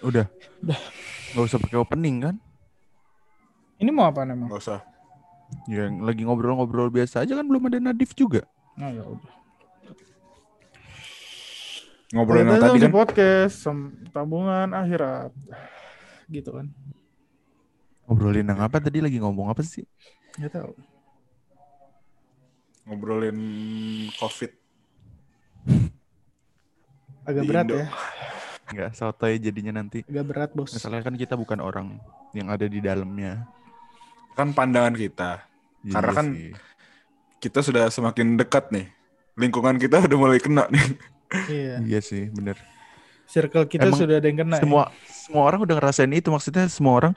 [0.00, 0.26] Udah.
[0.64, 0.78] Udah.
[1.36, 2.34] Gak usah pakai opening kan?
[3.80, 4.48] Ini mau apa emang?
[4.48, 4.80] Gak usah.
[5.66, 8.46] Yang lagi ngobrol-ngobrol biasa aja kan belum ada Nadif juga.
[8.78, 9.32] Nah, ya udah.
[12.10, 12.94] Ngobrolin yang tadi di kan.
[12.94, 13.56] podcast
[14.10, 15.30] tabungan akhirat.
[16.26, 16.66] Gitu kan.
[18.10, 19.86] Ngobrolin yang apa tadi lagi ngomong apa sih?
[20.38, 20.72] Gak tahu.
[22.90, 23.38] Ngobrolin
[24.18, 24.50] COVID.
[27.28, 27.76] Agak Di berat Indo.
[27.78, 27.86] ya.
[28.70, 30.06] Enggak, sotoy jadinya nanti.
[30.06, 30.70] Agak berat, Bos.
[30.70, 31.98] Masalahnya kan kita bukan orang
[32.32, 33.44] yang ada di dalamnya.
[34.38, 35.42] Kan pandangan kita.
[35.90, 36.50] Karena Iya kan sih.
[37.40, 38.86] Kita sudah semakin dekat nih.
[39.34, 40.86] Lingkungan kita udah mulai kena nih.
[41.50, 41.74] Iya.
[41.82, 42.58] Iya sih, bener.
[43.30, 44.58] Circle kita Emang sudah ada yang kena.
[44.58, 44.62] ya.
[44.66, 47.12] semua semua orang udah ngerasain itu maksudnya semua orang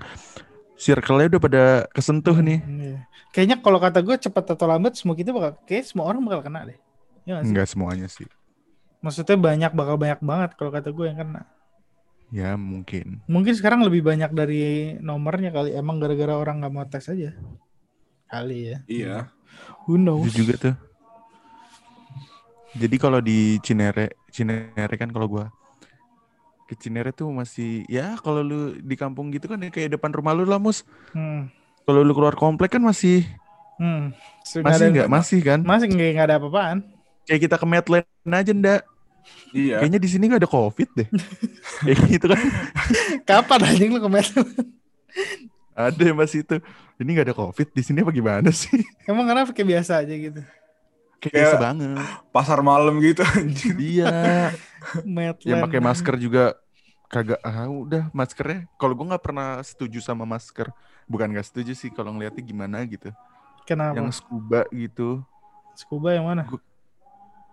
[0.77, 2.61] circle-nya udah pada kesentuh nih.
[2.61, 2.97] Iya.
[3.33, 6.69] Kayaknya kalau kata gue cepat atau lambat semua kita bakal kayak semua orang bakal kena
[6.69, 6.77] deh.
[7.25, 7.45] Ya nggak?
[7.49, 8.29] Enggak semuanya sih.
[9.03, 11.43] Maksudnya banyak bakal banyak banget kalau kata gue yang kena.
[12.33, 13.21] Ya mungkin.
[13.27, 15.75] Mungkin sekarang lebih banyak dari nomornya kali.
[15.75, 17.35] Emang gara-gara orang nggak mau tes aja.
[18.31, 18.77] Kali ya.
[18.89, 19.15] Iya.
[19.85, 20.31] Who knows?
[20.31, 20.75] Itu juga tuh.
[22.73, 25.45] Jadi kalau di Cinere, Cinere kan kalau gua
[26.65, 30.33] ke Cinere tuh masih ya kalau lu di kampung gitu kan ya kayak depan rumah
[30.33, 30.81] lu lah mus.
[31.13, 31.53] Hmm.
[31.85, 33.27] Kalau lu keluar komplek kan masih
[33.77, 34.13] Hmm.
[34.45, 35.59] Sudah masih enggak masih kan?
[35.65, 36.77] Masih nggak nggak ada apa-apaan.
[37.25, 38.81] Kayak kita ke Medland aja ndak.
[39.51, 39.79] Iya.
[39.79, 41.07] Kayaknya di sini nggak ada covid deh.
[41.85, 42.39] Kayak gitu kan.
[43.23, 44.33] Kapan anjing lu kemarin?
[45.73, 46.55] Ada yang masih itu.
[46.95, 48.81] Ini nggak ada covid di sini apa gimana sih?
[49.05, 50.41] Emang kenapa kayak biasa aja gitu?
[51.17, 51.89] Kayak Kayak- biasa banget.
[52.29, 53.23] Pasar malam gitu.
[53.77, 54.51] Iya.
[55.01, 55.47] Medland.
[55.47, 56.59] yang pakai masker juga
[57.07, 60.65] kagak ah udah maskernya kalau gua nggak pernah setuju sama masker
[61.05, 63.13] bukan nggak setuju sih kalau ngeliatnya gimana gitu
[63.63, 63.95] Kenapa?
[63.95, 65.21] yang scuba gitu
[65.71, 66.49] Scuba yang mana?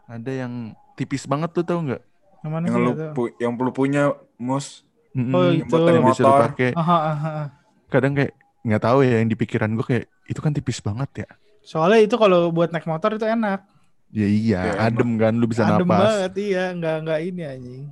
[0.08, 2.02] ada yang tipis banget tuh tau nggak
[2.44, 2.84] Yang mana yang sih?
[2.84, 4.02] lu pu- yang perlu punya
[4.40, 4.66] mus.
[5.10, 5.74] Mm-mm, Oh, yang itu.
[5.74, 6.38] buat yang bisa Aha,
[6.78, 7.44] aha, aha.
[7.90, 11.28] kadang kayak nggak tahu ya yang di pikiran gua kayak itu kan tipis banget ya
[11.66, 13.60] Soalnya itu kalau buat naik motor itu enak.
[14.10, 17.84] ya iya Ya, adem kan lu bisa Adem napas banget iya, nggak nggak ini anjing.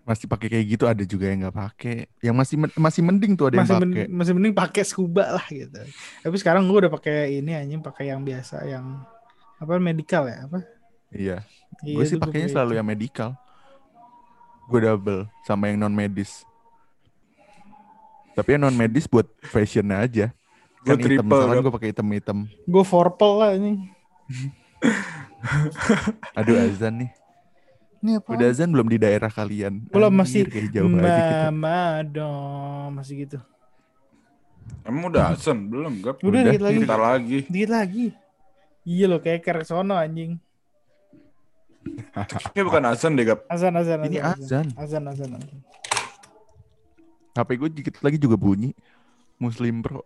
[0.00, 3.46] masih pakai kayak gitu ada juga yang nggak pakai yang masih men- masih mending tuh
[3.52, 5.78] ada Masih yang men- pakai masih mending pakai scuba lah gitu.
[6.24, 8.84] Tapi sekarang gue udah pakai ini anjing, pakai yang biasa yang
[9.60, 10.58] apa medical ya apa?
[11.12, 11.42] Iya
[11.80, 12.78] Iya, gue sih pakainya pakai selalu itu.
[12.78, 13.30] yang medical
[14.66, 16.44] gue double sama yang non medis
[18.32, 20.26] tapi yang non medis buat fashionnya aja
[20.80, 21.62] Gua kan hitam triple, misalkan Gap.
[21.62, 23.78] gue pakai hitam hitam Gue forpel lah anjing.
[26.38, 27.10] aduh azan nih
[28.00, 28.28] Ini apa?
[28.32, 33.38] udah azan belum di daerah kalian Belum, Anjir, masih kayak jauh Mama dong, masih gitu.
[34.80, 36.16] Emang udah asen belum gap?
[36.20, 36.76] Udah, Udah, dikit lagi.
[36.80, 37.38] Bentar lagi.
[37.44, 38.06] Dikit lagi.
[38.86, 40.40] Iya loh kayak kerek sono anjing.
[42.52, 43.44] Ini bukan asen deh gap.
[43.46, 44.06] Azan azan azan.
[44.06, 45.30] ini azan Azan azan.
[45.34, 45.58] azan.
[47.30, 48.74] HP gue dikit lagi juga bunyi
[49.36, 50.02] Muslim Pro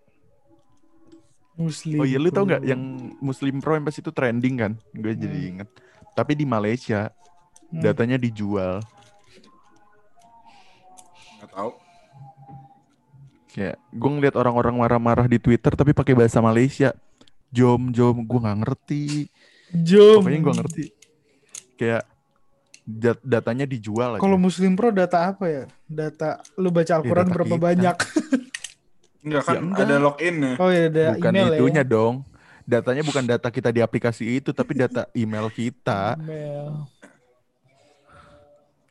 [1.54, 1.98] Muslim.
[1.98, 2.78] oh iya lu tau nggak yang
[3.18, 5.50] Muslim Pro yang pas itu trending kan gue jadi Hmm.
[5.50, 5.68] inget
[6.12, 7.10] tapi di Malaysia
[7.66, 7.80] Hmm.
[7.80, 8.84] datanya dijual
[11.36, 11.70] Gak tahu.
[13.48, 16.90] Kayak gue ngeliat orang-orang marah-marah di Twitter tapi pakai bahasa Malaysia.
[17.48, 19.28] Jom, jom, gue nggak ngerti.
[19.70, 20.20] Jom.
[20.20, 20.84] Pokoknya gue ngerti.
[21.74, 22.02] Kayak
[22.82, 24.20] dat- datanya dijual aja.
[24.20, 25.64] Kalau Muslim Pro data apa ya?
[25.84, 27.64] Data lu baca Al-Quran data berapa kita.
[27.64, 27.96] banyak?
[29.24, 29.84] Enggak kan Ya enggak.
[29.84, 30.52] ada login ya.
[30.58, 31.88] Oh ya ada bukan email itunya ya.
[31.88, 32.14] dong.
[32.64, 36.16] Datanya bukan data kita di aplikasi itu, tapi data email kita.
[36.18, 36.84] Email.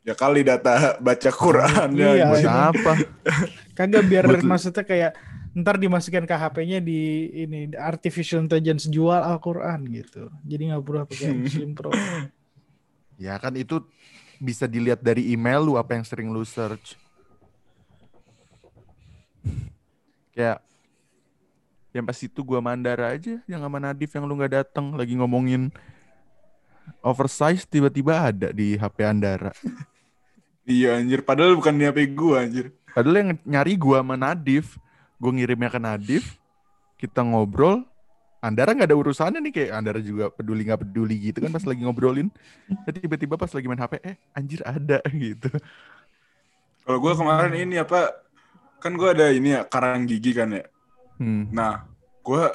[0.02, 2.26] Ya kali data baca Quran Iya, ya.
[2.28, 2.52] Buat iya.
[2.68, 2.92] apa?
[3.78, 4.44] Kagak biar Betul.
[4.44, 5.12] maksudnya kayak
[5.54, 7.00] ntar dimasukkan ke HP-nya di
[7.40, 10.28] ini artificial intelligence jual Al-Quran gitu.
[10.42, 11.94] Jadi nggak perlu pakai Muslim Pro.
[13.18, 13.82] Ya kan itu
[14.42, 16.98] bisa dilihat dari email lu apa yang sering lu search.
[20.34, 20.58] Kayak
[21.94, 25.70] yang pas itu gua mandara aja yang sama Nadif yang lu nggak datang lagi ngomongin
[27.06, 29.54] oversize tiba-tiba ada di HP Andara.
[30.64, 31.20] Iya anjir.
[31.20, 32.72] Padahal bukan di HP gua anjir.
[32.96, 34.80] Padahal yang nyari gua sama Nadif,
[35.20, 36.40] gua ngirimnya ke Nadif,
[36.96, 37.84] kita ngobrol,
[38.44, 41.80] Andara nggak ada urusannya nih kayak Andara juga peduli nggak peduli gitu kan pas lagi
[41.80, 42.28] ngobrolin.
[42.84, 45.48] Jadi tiba-tiba pas lagi main HP, eh anjir ada gitu.
[46.84, 48.12] Kalau gua kemarin ini apa?
[48.84, 50.68] Kan gua ada ini ya karang gigi kan ya.
[51.16, 51.48] Hmm.
[51.48, 51.88] Nah,
[52.20, 52.52] gua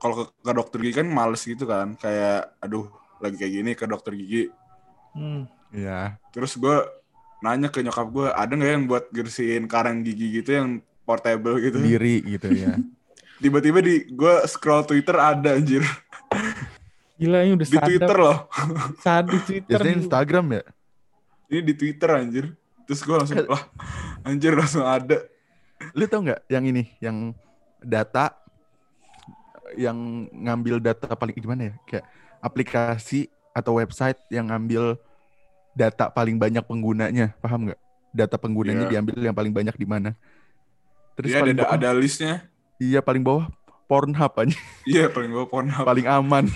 [0.00, 1.92] kalau ke, ke dokter gigi kan males gitu kan.
[2.00, 2.88] Kayak aduh
[3.20, 4.48] lagi kayak gini ke dokter gigi.
[5.12, 5.44] Hmm.
[5.68, 6.88] Ya, Terus gua
[7.44, 10.68] nanya ke nyokap gua ada nggak yang buat bersihin karang gigi gitu yang
[11.04, 11.76] portable gitu.
[11.76, 12.80] sendiri gitu ya.
[13.44, 15.84] Tiba-tiba di gua scroll Twitter ada anjir.
[17.20, 17.88] Gila ini udah Di sadar.
[17.92, 18.38] Twitter loh.
[19.04, 19.78] Saat di Twitter.
[19.84, 20.00] Biasanya.
[20.00, 20.62] Instagram ya.
[21.52, 22.56] Ini di Twitter anjir.
[22.84, 23.62] Terus gue langsung, lah
[24.24, 25.24] anjir langsung ada.
[25.96, 27.32] Lu tau nggak yang ini, yang
[27.80, 28.32] data
[29.76, 31.74] yang ngambil data paling gimana ya?
[31.88, 32.04] Kayak
[32.44, 35.00] aplikasi atau website yang ngambil
[35.72, 37.80] data paling banyak penggunanya, paham nggak?
[38.14, 39.00] Data penggunanya Iya.
[39.00, 40.10] diambil yang paling banyak di mana?
[41.16, 42.46] Terus paling ada, ada listnya.
[42.76, 43.46] Iya paling bawah
[43.84, 44.56] Pornhub aja,
[44.88, 45.84] Iya paling gue Pornhub.
[45.84, 46.48] paling aman.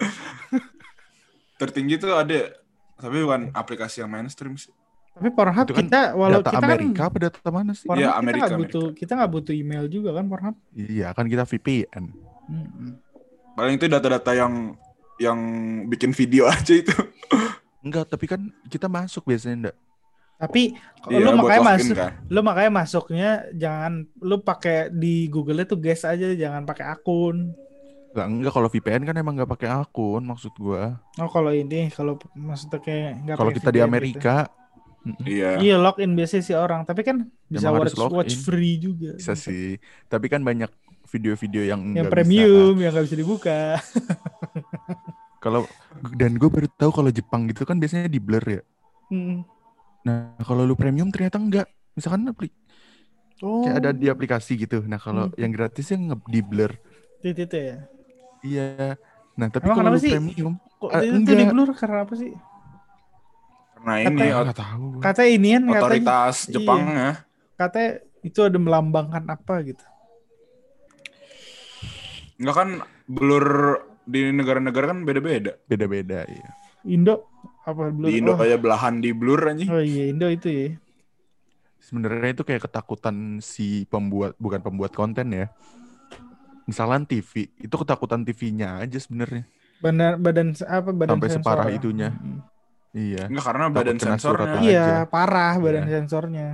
[1.60, 2.56] Tertinggi tuh ada.
[2.96, 4.72] Tapi bukan aplikasi yang mainstream sih.
[5.10, 7.84] Tapi Pornhub Itu kan kita walau data kita Amerika kan apa data mana sih?
[7.84, 10.56] Pornhub Iya, kita Amerika, nggak butuh kita nggak butuh email juga kan Pornhub.
[10.72, 12.04] Iya kan kita VPN.
[12.48, 12.90] Mm-mm.
[13.52, 14.54] Paling itu data-data yang
[15.20, 15.38] yang
[15.86, 16.96] bikin video aja itu.
[17.80, 19.76] Enggak, tapi kan kita masuk biasanya enggak.
[20.40, 20.72] Tapi
[21.08, 22.12] Iya, lu makanya masuk, kan.
[22.28, 27.56] lu makanya masuknya jangan lu pakai di Google itu guess aja jangan pakai akun.
[28.10, 31.00] Enggak, enggak kalau VPN kan emang enggak pakai akun maksud gua.
[31.16, 34.20] Oh kalau ini kalau maksudnya kayak nggak Kalau kita di VPN gitu.
[34.20, 34.34] Amerika
[35.00, 35.50] mm-mm, Iya.
[35.56, 37.16] Iya login biasanya sih orang, tapi kan
[37.48, 39.16] bisa Emang harus watch, watch free juga.
[39.16, 39.80] bisa sih.
[40.06, 40.68] Tapi kan banyak
[41.08, 42.82] video-video yang Yang nggak premium bisa.
[42.84, 43.60] yang nggak bisa dibuka.
[45.40, 45.64] Kalau
[46.12, 48.62] dan gue baru tahu kalau Jepang gitu kan biasanya di blur ya.
[49.08, 49.40] Mm.
[50.00, 51.66] Nah, kalau lu premium ternyata enggak.
[51.92, 52.54] Misalkan apli-
[53.40, 54.84] Oh, kayak ada di aplikasi gitu.
[54.84, 55.36] Nah, kalau Hmm.
[55.40, 56.72] yang gratis yang nge- di blur.
[57.20, 57.76] titik ya.
[58.40, 58.96] Iya.
[59.36, 60.12] Nah, tapi Emang kalau kenapa lu sih?
[60.12, 62.32] premium Kok Ah, itu di blur karena apa sih?
[63.76, 64.84] Karena ini Katanya- ot- enggak tahu.
[64.92, 65.02] gua.
[65.04, 66.52] Kata inian katanya otoritas iya.
[66.56, 67.10] Jepang ya.
[67.56, 69.84] katanya itu ada melambangkan apa gitu.
[72.40, 72.68] Enggak kan
[73.04, 73.46] blur
[74.04, 75.52] di negara-negara kan beda-beda.
[75.64, 76.48] Beda-beda, iya.
[76.84, 77.28] Indo
[77.64, 78.08] apa blur?
[78.08, 79.68] Di Indo oh, aja belahan di blur anjing.
[79.68, 80.68] oh iya Indo itu ya.
[81.80, 85.48] Sebenarnya itu kayak ketakutan si pembuat bukan pembuat konten ya.
[86.68, 89.42] Misalnya TV, itu ketakutan TV-nya aja sebenarnya.
[89.82, 91.76] Badan badan apa badan Sampai sensor separah ya?
[91.80, 92.08] itunya.
[92.14, 92.38] Mm-mm.
[92.90, 93.22] Iya.
[93.30, 94.66] Enggak karena Takut badan sensornya aja.
[94.66, 95.94] Iya, parah badan Iya.
[96.02, 96.48] sensornya.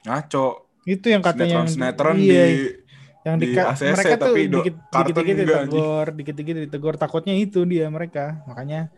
[0.00, 0.46] ngaco.
[0.88, 2.56] Itu yang katanya yang Sinetron-sinetron iya, di
[3.20, 7.68] yang di di, ACC, mereka tuh dikit kartun dikit ditegur, dikit dikit ditegur takutnya itu
[7.68, 8.40] dia mereka.
[8.48, 8.88] Makanya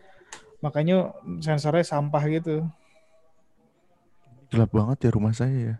[0.63, 1.11] makanya
[1.43, 2.63] sensornya sampah gitu.
[4.47, 5.75] Gelap banget ya rumah saya ya.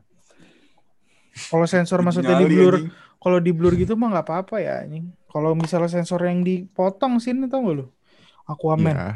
[1.49, 5.07] Kalau sensor maksudnya di blur, kalau di blur gitu mah nggak apa-apa ya anjing.
[5.31, 7.85] Kalau misalnya sensor yang dipotong sini tau gak lu?
[8.45, 9.09] Aquaman Iya.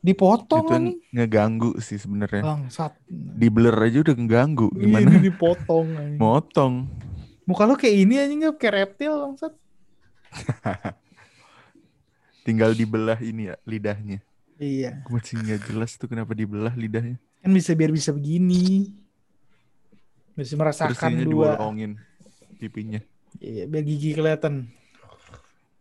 [0.00, 0.98] dipotong itu anjing.
[1.12, 2.42] ngeganggu sih sebenarnya.
[2.42, 2.96] Bangsat.
[3.06, 4.72] Di blur aja udah ngeganggu.
[4.72, 5.20] Ini Gimana?
[5.20, 6.18] dipotong anjing.
[6.18, 6.74] Motong.
[7.44, 9.52] Muka lu kayak ini anjing kayak reptil bangsat.
[12.46, 14.24] Tinggal dibelah ini ya lidahnya.
[14.60, 15.00] Iya.
[15.08, 17.16] Gue masih nggak jelas tuh kenapa dibelah lidahnya.
[17.40, 18.92] Kan bisa biar bisa begini.
[20.36, 21.56] Bisa merasakan dua.
[21.56, 21.96] dibolongin
[22.60, 23.00] pipinya.
[23.40, 24.68] Iya, biar gigi kelihatan.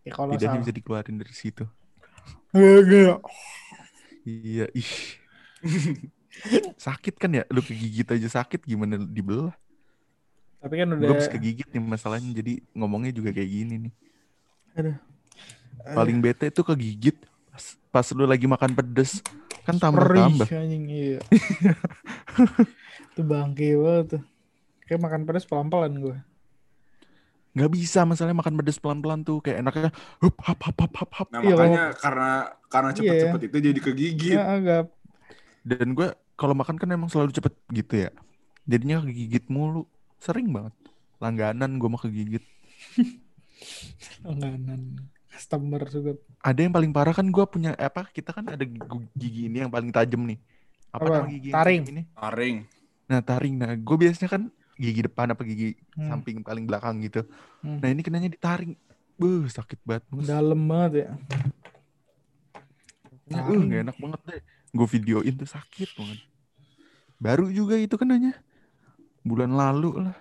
[0.07, 0.63] Ya kalau Lidahnya salah.
[0.63, 1.67] bisa dikeluarin dari situ.
[2.55, 3.19] Enggak.
[4.23, 4.91] Iya, ih.
[6.79, 7.43] sakit kan ya?
[7.51, 9.51] Lu kegigit aja sakit gimana dibelah?
[10.63, 13.93] Tapi kan Gue udah habis kegigit nih masalahnya jadi ngomongnya juga kayak gini nih.
[14.79, 14.97] Aduh.
[15.83, 17.19] Paling bete itu kegigit
[17.89, 19.21] pas, lu lagi makan pedes
[19.63, 20.47] kan perih tambah-tambah.
[20.49, 21.19] anjing iya.
[23.13, 24.23] Itu bangke banget tuh.
[24.85, 26.15] Kayak makan pedas pelan-pelan gue.
[27.53, 29.89] Nggak bisa masalahnya makan pedes pelan-pelan tuh kayak enaknya
[30.21, 31.27] hup hap hap hap hap hap.
[31.29, 32.31] Nah, Iya, makanya karena
[32.69, 32.97] karena Iya.
[32.97, 34.37] cepet-cepet itu jadi kegigit.
[34.37, 34.85] Ya agak
[35.61, 38.09] Dan gue kalau makan kan emang selalu cepet gitu ya.
[38.65, 39.85] Jadinya kegigit mulu.
[40.17, 40.73] Sering banget.
[41.19, 42.41] Langganan gue mah kegigit.
[44.25, 46.19] langganan customer juga.
[46.43, 48.11] Ada yang paling parah kan gue punya apa?
[48.11, 48.67] Kita kan ada
[49.15, 50.35] gigi ini yang paling tajam nih.
[50.91, 51.15] Apa, Apa?
[51.23, 51.81] nama gigi Taring.
[51.87, 52.03] ini?
[52.11, 52.57] Taring.
[53.07, 53.55] Nah taring.
[53.55, 54.43] Nah gue biasanya kan
[54.75, 56.07] gigi depan apa gigi Hmm.
[56.11, 57.23] samping paling belakang gitu.
[57.63, 57.79] Hmm.
[57.79, 58.75] Nah ini kenanya di taring.
[59.15, 60.03] Buh sakit banget.
[60.11, 60.27] Mus.
[60.27, 61.09] Dalam banget ya.
[63.29, 63.63] Uh, taring.
[63.69, 64.41] gak enak banget deh.
[64.69, 66.19] Gue videoin tuh sakit banget.
[67.15, 68.35] Baru juga itu kenanya.
[69.23, 70.15] Bulan lalu lah.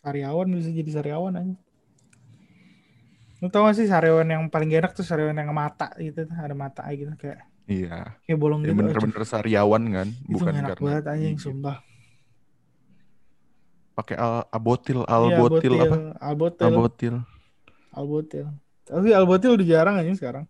[0.00, 1.56] Sariawan bisa jadi sariawan aja.
[3.42, 6.82] Lu tau gak sih sariawan yang paling enak tuh sariawan yang mata gitu, ada mata
[6.92, 8.14] gitu kayak Iya.
[8.24, 8.78] kayak bolong Ya gitu.
[8.80, 10.08] bener-bener sariawan kan.
[10.08, 11.76] itu Bukan enak karena banget aja yang sumpah.
[13.96, 15.96] Pakai al abotil, Iya, albotil apa?
[16.20, 16.64] Albotil.
[16.68, 17.14] Albotil.
[17.90, 18.46] Albotil.
[18.86, 20.44] Tapi albotil udah jarang aja sekarang.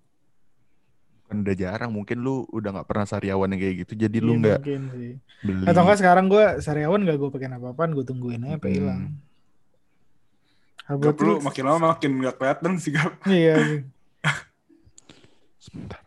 [1.27, 1.91] Kan udah jarang.
[1.95, 3.93] Mungkin lu udah nggak pernah sariawan yang kayak gitu.
[3.97, 5.13] Jadi lu Iya, nggak mungkin sih.
[5.47, 5.65] beli.
[5.67, 9.01] Atau enggak sekarang gue sariawan gak gue pakai apa-apaan, gue tungguin aja sampai hilang.
[10.87, 11.19] Albotil.
[11.19, 13.11] perlu makin lama makin gak kelihatan sih gak.
[13.27, 13.55] Iya.
[13.59, 13.81] iya.
[15.59, 15.99] Sebentar.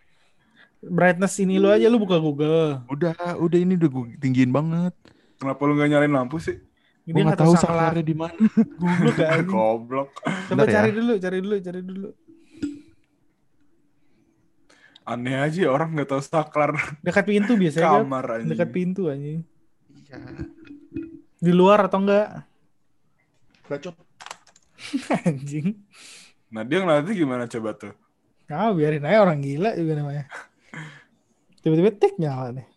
[0.80, 2.80] Brightness ini lu aja lu buka Google.
[2.88, 4.96] Udah, udah ini udah gue tinggiin banget.
[5.36, 6.64] Kenapa lu gak nyalain lampu sih?
[7.10, 8.38] Gue nggak tahu salarnya di mana.
[8.82, 9.44] Google kan.
[9.52, 10.10] Goblok.
[10.24, 10.74] Coba Bentar ya.
[10.80, 12.10] cari dulu, cari dulu, cari dulu.
[15.10, 17.98] Aneh aja orang nggak tahu saklar Dekat pintu biasanya.
[17.98, 18.00] Gap.
[18.06, 18.46] kamar aja.
[18.46, 19.42] Dekat pintu anjing.
[19.90, 20.18] Iya.
[21.42, 22.46] Di luar atau enggak?
[23.66, 24.09] Bacot.
[25.28, 25.76] anjing.
[26.50, 27.94] Nah dia ngelatih gimana coba tuh?
[28.50, 30.26] Ah, biarin aja orang gila juga namanya.
[31.62, 32.68] Tiba-tiba tek nyala nih.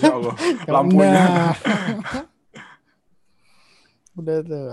[0.00, 0.34] Ya Allah,
[0.72, 1.12] lampunya.
[1.12, 1.54] Nah.
[4.20, 4.72] Udah tuh.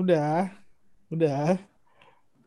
[0.00, 0.48] Udah.
[1.12, 1.60] Udah.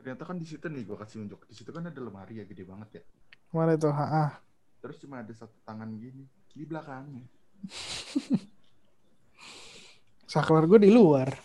[0.02, 1.46] Ternyata kan di situ nih gue kasih unjuk.
[1.46, 3.04] Di situ kan ada lemari ya gede banget ya.
[3.30, 3.94] Ke mana tuh?
[3.94, 4.32] Ah, ah.
[4.82, 6.26] Terus cuma ada satu tangan gini
[6.58, 7.22] di belakangnya.
[10.32, 11.36] Saklar gue di luar.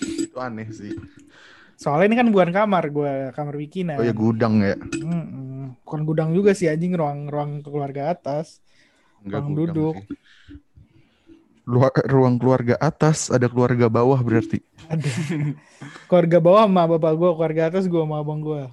[0.00, 0.96] Itu aneh sih.
[1.76, 4.00] Soalnya ini kan bukan kamar gue, kamar bikinan.
[4.00, 4.72] Oh ya gudang ya.
[5.04, 5.76] Mm-mm.
[5.84, 8.64] Bukan gudang juga sih anjing ruang ruang keluarga atas.
[9.20, 9.94] Enggak Ruang duduk.
[10.00, 10.16] sih.
[11.64, 14.60] Luar, ruang keluarga atas, ada keluarga bawah berarti.
[14.84, 15.08] Ada.
[16.08, 18.64] keluarga bawah sama bapak gue, keluarga atas gue sama abang gue.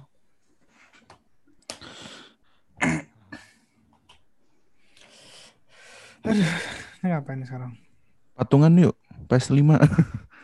[6.22, 6.52] Aduh,
[7.00, 7.72] ini ngapain sekarang?
[8.36, 8.96] Patungan yuk,
[9.28, 9.60] PS5.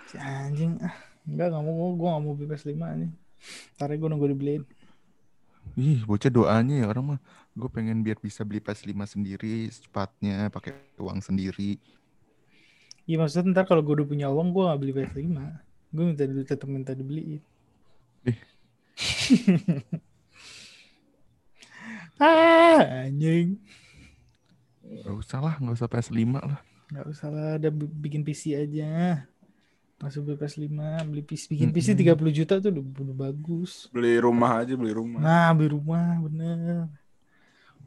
[0.08, 0.96] Si anjing ah.
[1.28, 3.12] Enggak, gak mau gue gak mau beli PS5 nih.
[3.76, 4.64] Ntar gue nunggu dibeliin.
[5.76, 7.20] Ih, bocah doanya ya orang mah.
[7.52, 11.76] Gue pengen biar bisa beli PS5 sendiri secepatnya, pakai uang sendiri.
[13.08, 15.36] Iya maksudnya ntar kalau gue udah punya uang gue gak beli PS5.
[15.92, 17.40] Gue minta dulu tetap minta dibeliin.
[18.24, 18.40] Ih.
[22.24, 23.60] ah, anjing.
[25.04, 26.67] Gak usah lah, gak usah PS5 lah.
[26.88, 29.22] Gak usah lah, udah bi- bikin PC aja.
[29.98, 30.70] Masuk beli PS5,
[31.04, 32.16] beli PC, bikin PC Mm-mm.
[32.22, 33.90] 30 juta tuh udah, udah bagus.
[33.90, 35.18] Beli rumah aja, beli rumah.
[35.18, 36.86] Nah, beli rumah bener.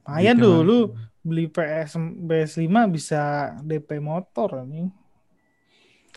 [0.01, 3.21] Lumayan Duitnya dulu mah- beli PS PS5 bisa
[3.59, 4.91] DP motor nih.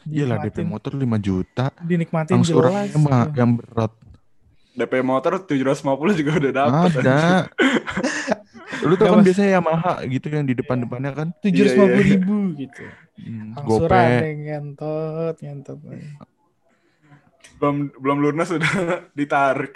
[0.05, 1.73] Iyalah DP motor 5 juta.
[1.81, 2.93] dinikmatin Langsung jelas.
[2.93, 3.33] tuh.
[3.33, 3.93] yang berat.
[4.75, 6.91] DP motor 750 juga udah dapet.
[7.01, 7.19] Ada.
[8.85, 9.25] Lu Nggak, kan Mas.
[9.25, 11.29] biasanya Yamaha gitu yang di depan-depannya kan.
[11.39, 12.13] tujuh ratus lima puluh Iya, iya.
[12.13, 12.85] ribu gitu.
[13.17, 15.79] Hmm, Angsuran ngentot, ngentot.
[17.55, 18.73] Belum belum lunas sudah
[19.19, 19.75] ditarik.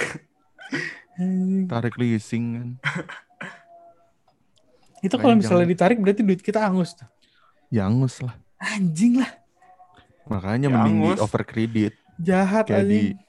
[1.66, 2.68] Tarik leasing kan.
[5.00, 7.08] Itu kalau misalnya jangan- ditarik berarti duit kita angus tuh.
[7.68, 8.34] Yangus lah.
[8.58, 9.30] Anjing lah,
[10.26, 11.18] Makanya Ya, mending di angus.
[11.20, 11.94] over kredit.
[12.18, 13.27] jahat Kayak di anjing.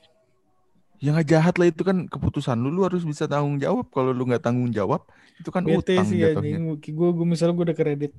[0.99, 3.87] Ya nggak jahat lah itu kan keputusan lu, lu harus bisa tanggung jawab.
[3.87, 5.07] Kalau lu nggak tanggung jawab,
[5.39, 6.59] itu kan Bete utang sih jatuhnya.
[6.59, 6.91] anjing.
[6.91, 8.11] Gue gue misalnya gue udah kredit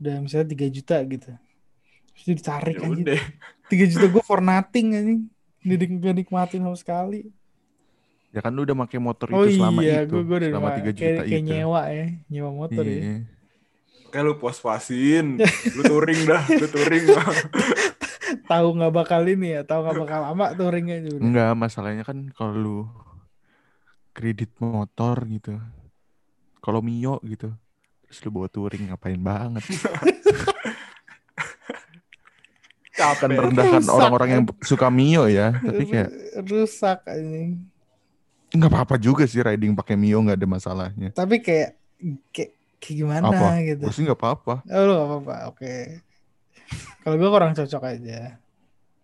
[0.00, 1.30] udah misalnya 3 juta gitu.
[2.14, 3.20] Terus ditarik Ya udah.
[3.68, 5.20] 3 juta gue for nothing anjing.
[5.60, 7.28] Didik gak nikmatin sama sekali.
[8.32, 10.68] Ya kan lu udah pakai motor Oh itu selama iya, itu, gue gue udah selama
[10.68, 11.46] nyewa- 3 kayak, juta kayak itu.
[11.46, 12.96] nyewa ya, nyewa motor ya.
[12.98, 13.16] Iya.
[14.08, 15.26] Kayak lu puas-puasin.
[15.76, 17.26] lu touring dah, lu touring dah.
[18.44, 21.20] Tahu nggak bakal ini ya, tahu nggak bakal lama touringnya juga.
[21.24, 22.78] Enggak, masalahnya kan kalau lu
[24.12, 25.58] kredit motor gitu.
[26.60, 27.52] Kalau Mio gitu.
[28.04, 29.64] Terus lu bawa touring ngapain banget?
[32.94, 35.56] Akan merendahkan orang-orang yang suka Mio ya.
[35.60, 36.10] Tapi kayak
[36.46, 37.68] rusak anjing.
[38.54, 41.10] nggak apa-apa juga sih riding pakai Mio nggak ada masalahnya.
[41.10, 41.74] Tapi kayak
[42.30, 43.58] kayak, kayak gimana Apa?
[43.66, 43.82] gitu.
[43.90, 44.54] Pasti nggak apa-apa.
[44.70, 45.74] Oh lu apa-apa, oke.
[47.00, 48.40] Kalau gue kurang cocok aja.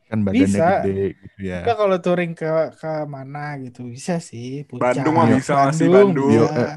[0.07, 0.67] Kan badannya Bisa.
[0.83, 1.63] gede gitu ya.
[1.63, 4.65] Enggak kalau touring ke ke mana gitu bisa sih.
[4.65, 6.29] Puncak, Bandung mah bisa masih Bandung.
[6.29, 6.59] Bio, bisa.
[6.59, 6.71] eh,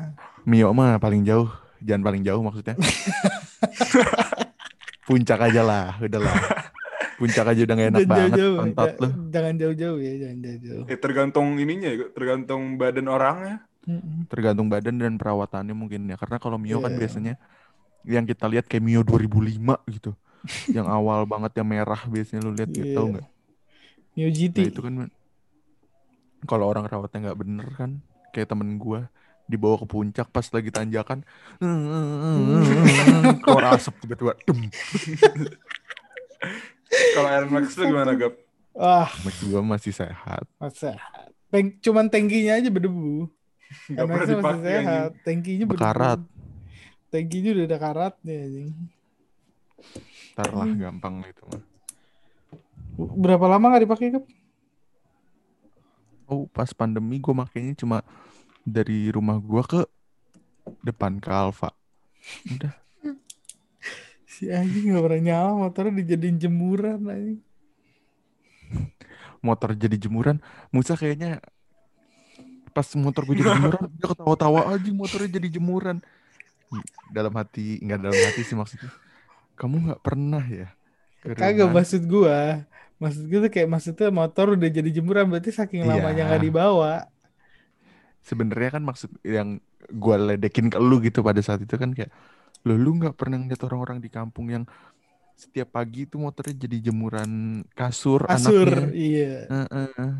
[0.44, 1.50] Mio mah paling jauh,
[1.80, 2.75] jangan paling jauh maksudnya.
[5.04, 6.36] Puncak aja lah, udahlah.
[7.13, 9.08] Puncak aja udah gak enak Jangan banget jauh-jauh, pantat ja- lu.
[9.30, 10.84] Jangan jauh-jauh ya, jangan jauh-jauh.
[10.88, 13.56] Eh, tergantung ininya, ya, tergantung badan orangnya.
[14.28, 16.16] Tergantung badan dan perawatannya mungkin ya.
[16.16, 17.00] Karena kalau Mio kan Iya.
[17.00, 17.34] biasanya
[18.04, 20.16] yang kita lihat kayak Mio 2005 gitu.
[20.68, 22.96] Yang awal banget yang merah biasanya lu lihat gitu Iya.
[22.96, 23.28] tau nggak?
[24.14, 24.58] New GT.
[24.60, 24.94] Nah itu kan
[26.44, 27.92] kalau orang rawatnya nggak bener kan
[28.32, 29.08] kayak temen gua
[29.44, 31.20] dibawa ke puncak pas lagi tanjakan
[33.44, 34.60] keluar asap tiba-tiba dem
[37.14, 38.34] Kalau Air Max itu gimana, Gap?
[38.76, 40.94] Wah, Max gua masih sehat masa.
[41.50, 43.30] Teng cuman tangkinya aja berdebu.
[43.90, 45.12] Gak pernah MX-nya masih dipakai sehat.
[45.24, 45.82] Tangkinya berdebu.
[45.82, 46.20] Bekarat.
[47.10, 48.70] Tangkinya udah ada karatnya anjing.
[50.34, 50.80] Ntar lah Hmm.
[50.80, 51.63] gampang itu mah
[52.94, 54.24] Berapa lama nggak dipakai, Kap?
[56.25, 58.02] oh pas pandemi gua makainya cuma
[58.63, 59.82] dari rumah gua ke
[60.82, 61.70] depan ke Alfa
[62.50, 62.74] udah
[64.34, 67.40] Si anjing nggak pernah nyala motornya dijadiin jemuran anjing.
[69.44, 70.40] motor jadi jemuran
[70.72, 71.44] Musa kayaknya
[72.74, 76.02] pas motor gue jadi jemuran dia ketawa-tawa aja motornya jadi jemuran
[77.13, 78.90] dalam hati nggak dalam hati sih maksudnya
[79.53, 80.69] kamu nggak pernah ya
[81.24, 82.67] Kagak maksud gua.
[83.00, 85.95] Maksud gua tuh kayak maksudnya motor udah jadi jemuran berarti saking Iya.
[86.03, 87.07] lamanya nggak dibawa.
[88.19, 92.12] Sebenarnya kan maksud yang gua ledekin ke lu gitu pada saat itu kan kayak
[92.63, 94.63] lo lu nggak pernah ngeliat orang-orang di kampung yang
[95.36, 98.91] setiap pagi itu motornya jadi jemuran kasur, Kasur, anaknya.
[98.91, 99.33] iya.
[99.48, 100.12] Heeh.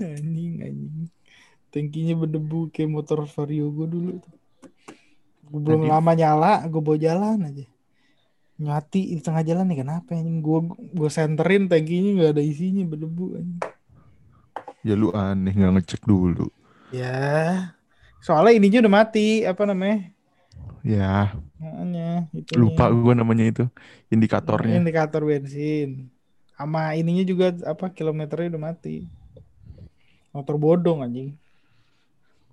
[0.00, 1.06] Anjing, anjing.
[1.70, 4.10] Tankinya berdebu kayak motor Vario gue dulu.
[4.18, 4.34] tuh.
[5.50, 7.66] Gua belum Tadi- lama nyala, gue bawa jalan aja.
[8.60, 10.38] Nyati di tengah jalan nih kenapa anjing?
[10.38, 10.62] Gue
[10.94, 13.60] gue senterin tankinya nggak ada isinya berdebu anjing.
[14.86, 16.46] Ya lu aneh nggak ngecek dulu.
[16.94, 17.74] Ya.
[18.22, 20.12] Soalnya ininya udah mati, apa namanya?
[20.80, 23.64] Ya, Makanya itu lupa gua namanya itu
[24.08, 24.80] indikatornya.
[24.80, 26.08] Indikator bensin.
[26.56, 29.04] Sama ininya juga apa kilometernya udah mati.
[30.32, 31.36] Motor bodong anjing.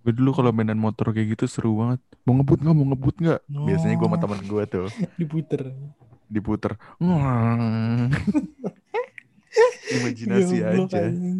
[0.08, 2.00] Gue dulu kalau mainan motor kayak gitu seru banget.
[2.24, 2.72] Mau ngebut nggak?
[2.72, 3.40] Mau ngebut nggak?
[3.44, 4.22] Biasanya gue sama Oh.
[4.24, 4.88] teman gue tuh
[5.20, 5.62] Diputer.
[6.28, 6.72] diputer.
[9.90, 11.00] Imajinasi Goblok, aja.
[11.08, 11.40] anjing.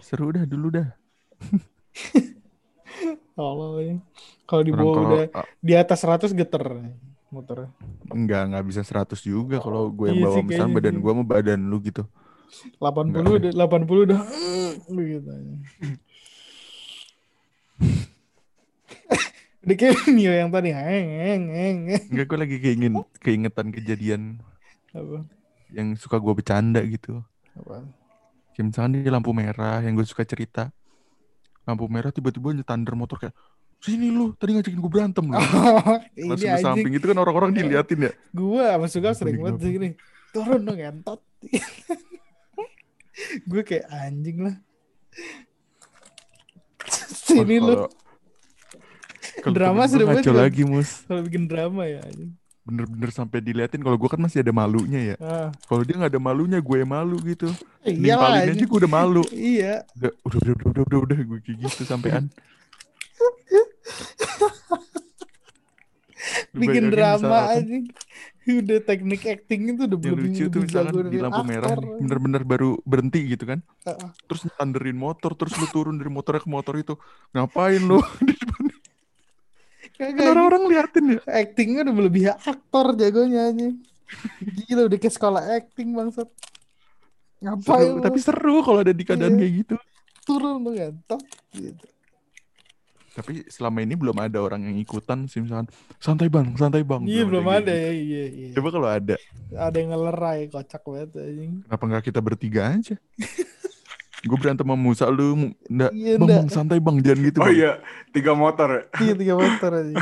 [0.00, 0.88] Seru dah dulu dah.
[3.36, 4.00] Kalau ya.
[4.44, 6.64] Kalau di bawah udah ah, di atas 100 geter
[7.28, 7.68] motor.
[8.08, 11.00] enggak enggak bisa 100 juga kalau gue yang Iya bawa misalnya badan sih.
[11.02, 12.02] gue sama badan lu gitu.
[12.78, 15.54] 80 Enggak udah 80 udah aja.
[19.64, 20.70] Udah kayak Mio yang tadi.
[20.74, 24.40] Enggak gue lagi keingin keingetan kejadian
[24.94, 25.26] apa
[25.74, 27.24] yang suka gue bercanda gitu.
[27.58, 27.82] apa
[28.54, 30.70] Kayak misalnya di lampu merah yang gue suka cerita.
[31.64, 33.34] Lampu merah tiba-tiba nyetander motor kayak
[33.84, 35.36] sini lu tadi ngajakin gue berantem lu.
[36.16, 38.12] ini Langsung ke samping itu kan orang-orang diliatin ya.
[38.32, 39.68] gua sama suka sering banget apa?
[39.68, 39.88] gini
[40.32, 41.20] turun dong entot
[43.52, 44.56] gue kayak anjing lah
[47.34, 47.74] sini Wah, lu
[49.50, 51.02] Drama ngaco banget, lagi mus.
[51.04, 52.00] kalau bikin drama ya.
[52.64, 55.16] Bener-bener sampai diliatin kalau gue kan masih ada malunya ya.
[55.20, 57.48] ah Kalau dia nggak ada malunya gue malu gitu.
[57.82, 59.22] iya Nimpalin aja gue udah malu.
[59.28, 61.16] iya Udah udah udah udah udah, udah, udah.
[61.28, 62.24] gue kayak gitu sampean.
[66.52, 67.84] Bikin drama anjing
[68.44, 71.96] udah teknik acting itu udah Yang lebih lucu tuh lebih misalkan di lampu merah aktor.
[71.96, 73.58] bener-bener baru berhenti gitu kan.
[73.84, 74.08] Heeh.
[74.28, 76.94] Terus tanderin motor, terus lu turun dari motornya ke motor itu.
[77.32, 77.98] Ngapain lu?
[78.26, 78.62] Di depan.
[79.94, 81.20] Kan orang-orang liatin ya.
[81.24, 83.78] actingnya udah melebihi aktor jagonya anjing
[84.66, 86.26] gila udah kayak sekolah acting bangsat
[87.38, 89.40] ngapain Seru, lu tapi seru kalau ada di keadaan Iya.
[89.40, 89.74] kayak gitu.
[90.26, 91.22] turun lu ngentot
[91.54, 91.86] gitu.
[93.14, 97.06] Tapi selama ini belum ada orang yang ikutan sih misalkan santai bang, santai bang.
[97.06, 97.78] iya belum kayak ada gitu.
[97.78, 99.14] ya iya iya Coba kalau ada,
[99.54, 102.96] ada yang ngelerai kocak banget anjing kenapa nggak kita bertiga aja?
[104.24, 107.38] Gue berantem sama Musa lu, nggak, Iya, bang, bang, santai bang, jangan gitu.
[107.38, 107.54] Oh Bang.
[107.54, 107.72] iya,
[108.08, 108.82] tiga motor ya.
[108.98, 109.96] iya tiga motor anjing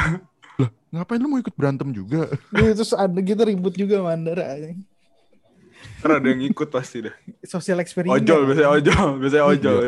[0.53, 2.31] Lah, ngapain lu mau ikut berantem juga?
[2.55, 4.79] Iya, terus ada kita ribut juga sama Andara anjing
[6.03, 7.15] Ntar ada yang ikut pasti dah.
[7.47, 9.79] sosial eksperimen Ojol, biasanya ojol, biasanya ojol.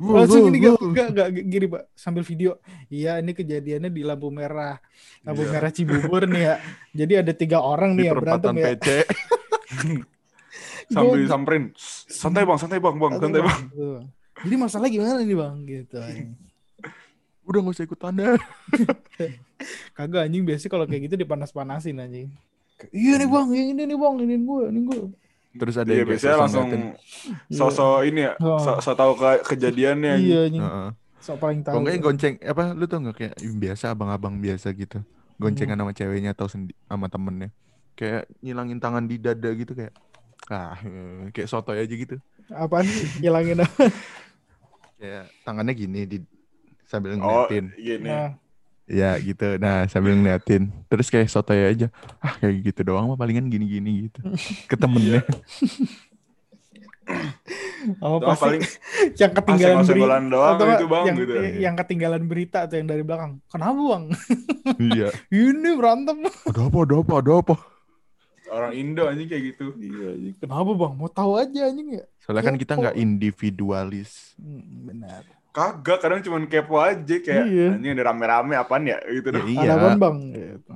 [0.00, 2.56] langsung gini wow, gak, gak, gak, gini pak sambil video
[2.88, 4.80] iya ini kejadiannya di lampu merah
[5.20, 5.52] lampu Iya.
[5.52, 6.54] merah Cibubur nih ya
[6.96, 8.88] jadi ada tiga orang Di nih yang berantem perempatan ya PC.
[10.96, 11.64] Sambil samperin.
[12.08, 13.60] Santai bang, santai bang, bang, santai bang.
[14.40, 16.00] Jadi masalah gimana nih bang gitu.
[17.44, 18.40] Udah gak usah ikut tanda.
[19.98, 22.30] kagak anjing biasanya kalau kayak gitu dipanas-panasin anjing
[22.90, 25.00] iya nih bang yang ini nih bang ini gue ini gue
[25.58, 26.68] Terus ada Iya, yang biasanya sosok langsung
[27.50, 28.60] sosok ini ya, Oh.
[28.60, 30.14] so, so tahu ke kejadiannya.
[30.16, 30.88] iya anjing Heeh.
[31.18, 35.02] so paling tahu yang gonceng apa lu tau nggak kayak biasa abang-abang biasa gitu.
[35.36, 35.86] Goncengan Hmm.
[35.86, 37.50] sama ceweknya atau sendi sama temennya.
[37.94, 39.94] Kayak ngilangin tangan di dada gitu kayak
[40.46, 42.16] ah eh, kayak sotoy aja gitu.
[42.48, 43.90] apaan sih hilangin apa
[44.98, 46.18] Kayak tangannya gini di
[46.86, 47.70] sambil Oh, ngeliatin.
[47.74, 48.08] gini.
[48.08, 48.34] nah,
[48.88, 49.60] Ya gitu.
[49.60, 50.72] Nah, sambil ngeliatin.
[50.88, 51.92] Terus kayak sotoy aja.
[52.24, 54.20] Ah, kayak gitu doang mah palingan gini-gini gitu.
[54.70, 55.22] Ke temennya.
[57.08, 58.62] apa Doang pasti paling
[59.16, 61.32] yang ketinggalan berita doang atau itu, Bang, yang, gitu.
[61.56, 64.04] yang ketinggalan berita atau yang dari belakang kenapa bang
[64.92, 65.08] iya.
[65.32, 66.78] ini berantem Ada apa?
[66.84, 67.14] Ada apa?
[67.24, 67.54] Ada apa?
[68.48, 69.72] orang Indo anjing kayak gitu.
[69.80, 70.34] iya anjing.
[70.36, 74.36] kenapa bang mau tahu aja anjing ya Soalnya kan kita nggak individualis.
[74.36, 75.24] Hmm, benar
[75.58, 77.68] Kagak, kadang cuma kepo aja kayak Iya.
[77.74, 79.60] anjing ada rame-rame apaan ya gitu Ya, iya.
[79.66, 80.72] ada apaan bang gitu.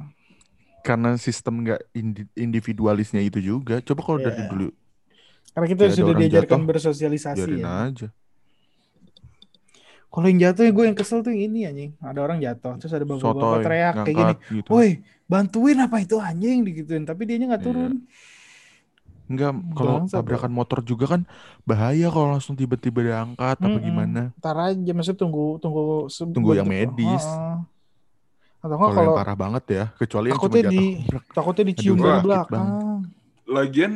[0.83, 3.79] Karena sistem nggak indi- individualisnya itu juga.
[3.79, 4.51] Coba kalau dari Iya.
[4.51, 4.69] dulu
[5.53, 8.09] karena kita ada sudah diajarkan jatuh, bersosialisasi ya aja.
[10.09, 12.93] kalau yang jatuh ya gue yang kesel tuh yang ini anjing ada orang jatuh terus
[12.93, 14.69] ada bapak-bapak teriak kayak gini gitu.
[14.69, 14.91] woi
[15.25, 17.69] bantuin apa itu anjing digituin tapi dia nggak Iya.
[17.69, 17.93] turun
[19.31, 21.23] Enggak, kalau tabrakan motor juga kan
[21.65, 23.87] bahaya kalau langsung tiba-tiba diangkat apa Mm-mm.
[23.87, 24.21] gimana.
[24.39, 25.85] Ntar aja maksudnya tunggu tunggu
[26.35, 27.25] Tunggu yang medis.
[27.25, 27.57] Heeh.
[28.63, 30.75] Atau enggak Kalau kalau yang parah banget ya, kecuali yang cuma takutnya jatuh.
[30.75, 30.97] di-
[31.35, 32.67] takutnya dicium dari belakang.
[33.47, 33.93] Lagian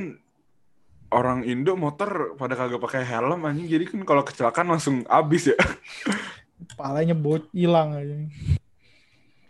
[1.15, 5.57] orang Indo motor pada kagak pakai helm anjing jadi kan kalau kecelakaan langsung abis ya.
[6.79, 8.17] Palanya bot hilang aja.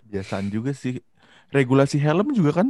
[0.06, 1.02] Kebiasaan juga sih.
[1.54, 2.68] Regulasi helm juga kan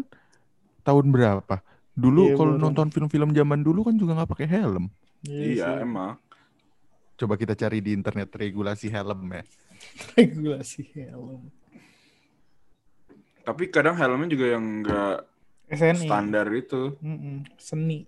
[0.86, 1.60] tahun berapa?
[1.96, 4.92] Dulu Iya, kalau nonton film-film zaman dulu kan juga nggak pakai helm.
[5.24, 5.82] iya sih.
[5.82, 6.20] emang.
[7.16, 9.42] Coba kita cari di internet regulasi helm ya.
[10.16, 11.48] Regulasi helm.
[13.40, 15.24] Tapi kadang helmnya juga yang enggak
[15.66, 16.04] SNI.
[16.04, 16.94] standar itu.
[17.00, 17.48] Mm-mm.
[17.56, 18.04] Seni.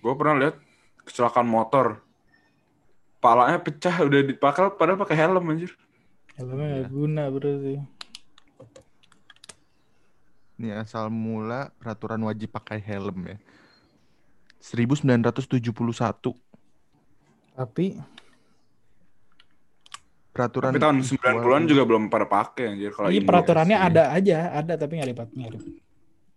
[0.00, 0.56] Gue pernah lihat
[1.04, 2.00] kecelakaan motor.
[3.20, 5.76] Palanya pecah udah dipakai padahal pakai helm anjir.
[6.40, 6.88] Helmnya nggak Iya.
[6.88, 7.74] guna berarti.
[10.60, 13.40] Ini asal mula peraturan wajib pakai helm ya.
[14.60, 15.72] 1971
[17.56, 17.96] Tapi
[20.30, 23.24] peraturan Tapi tahun visual 90-an juga belum pada pakai anjir kalau ini ini.
[23.24, 23.88] peraturannya sih.
[23.88, 25.64] ada aja, ada tapi nggak dipat nggak di-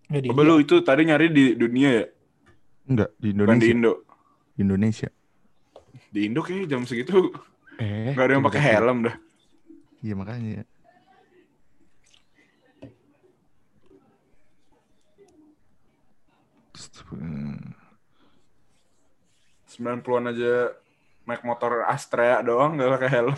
[0.07, 2.05] nggak di- Coba lu itu tadi nyari di dunia ya,
[2.87, 3.71] enggak di bukan di Indonesia.
[3.75, 3.93] Indo.
[4.49, 5.09] Di Indonesia.
[6.09, 7.27] Di Indo kayaknya jam segitu
[7.75, 9.15] Eh, nggak ada yang pakai helm dah.
[9.99, 10.63] Iya makanya.
[17.09, 17.59] Hmm.
[19.73, 20.53] 90-an aja
[21.23, 23.37] naik motor Astrea doang nggak pakai helm.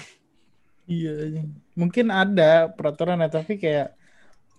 [0.86, 1.44] Iya, iya.
[1.74, 3.98] mungkin ada peraturan ya, tapi kayak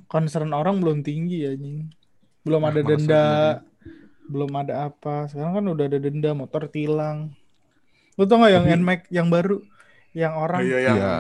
[0.06, 1.86] concern orang belum tinggi ya, anjing.
[2.42, 3.54] Belum Ah, ada masa denda, sebenarnya.
[4.26, 5.16] belum ada apa.
[5.26, 7.30] Sekarang kan udah ada denda motor tilang.
[8.14, 9.56] Lu tau gak yang Tapi- NMAX yang baru,
[10.12, 11.14] yang orang Iya yang Iya.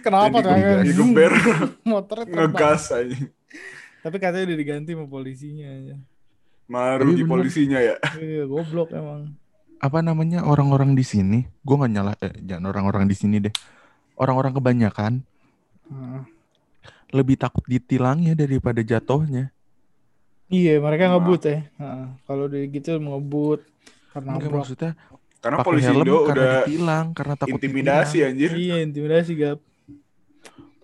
[0.00, 1.32] kenapa tuh digeber- yang digeber
[1.86, 2.50] motornya terbang.
[2.50, 3.18] ngegas aja.
[4.00, 5.96] Tapi katanya udah diganti sama polisinya aja.
[6.66, 7.30] Malah rugi bener.
[7.30, 7.96] polisinya ya.
[8.14, 9.34] Iya, goblok emang.
[9.80, 11.48] Apa namanya orang-orang di sini?
[11.64, 12.12] Gue nggak nyala.
[12.20, 13.54] Eh, jangan orang-orang di sini deh.
[14.20, 15.12] Orang-orang kebanyakan
[15.88, 16.22] Heeh.
[17.16, 19.48] lebih takut ditilangnya daripada jatuhnya.
[20.52, 21.16] Iya, mereka Wah.
[21.16, 21.58] ngebut ya.
[21.80, 22.06] Heeh.
[22.28, 23.60] Kalau gitu ngebut
[24.12, 24.92] karena Enggak maksudnya
[25.40, 28.30] Karena pakai polisi helm Indo karena udah ditilang karena takut intimidasi ditilang.
[28.36, 28.50] anjir.
[28.52, 29.58] Iya, intimidasi gap.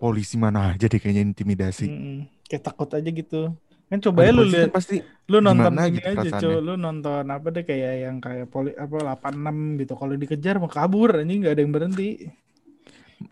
[0.01, 1.85] Polisi mana aja deh kayaknya intimidasi.
[1.85, 2.17] Mm-mm.
[2.49, 3.53] Kayak takut aja gitu.
[3.87, 6.43] Kan coba ya lu lihat pasti lu nonton gitu aja, perasaannya.
[6.43, 8.95] coba lu nonton apa deh kayak yang kayak poli apa
[9.31, 9.93] 86 gitu.
[9.95, 12.09] Kalau dikejar mau kabur anjing nggak ada yang berhenti.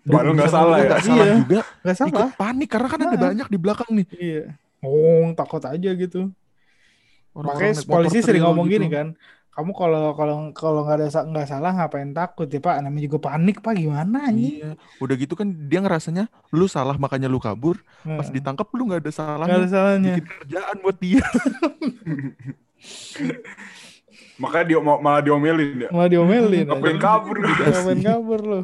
[0.02, 0.88] Padahal nggak salah ya.
[0.88, 1.34] nggak salah Iya.
[1.38, 1.62] juga.
[1.84, 2.10] Gak salah.
[2.10, 3.22] Ikut panik karena kan ada Nah.
[3.30, 4.08] banyak di belakang nih.
[4.16, 4.44] Iya.
[4.80, 6.22] Oh, takut aja gitu.
[7.36, 8.76] Orang-orang Makanya naik motor polisi sering ngomong gitu.
[8.80, 9.08] gini kan.
[9.56, 12.84] Kamu kalau kalau kalau nggak ada nggak salah ngapain takut ya Pak?
[12.84, 14.28] Namanya juga panik Pak gimana?
[14.28, 17.80] Iya, udah gitu kan dia ngerasanya lu salah makanya lu kabur.
[18.04, 18.36] Pas Heeh.
[18.36, 19.12] ditangkap lu nggak ada
[19.48, 20.14] Nggak ada salahnya.
[20.20, 21.24] Bikin kerjaan buat dia.
[24.36, 25.90] Makanya dia mau- malah diomelin ya.
[25.96, 26.68] Malah diomelin.
[26.68, 27.36] Ngapain kabur?
[27.40, 28.62] Ngapain kabur lu?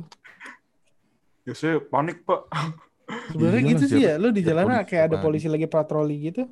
[1.47, 2.51] Ya saya panik pak.
[3.31, 4.13] Sebenarnya Iyalah, gitu sih ya.
[4.19, 6.43] Lu di jalanan polisi kayak ada polisi lagi patroli gitu.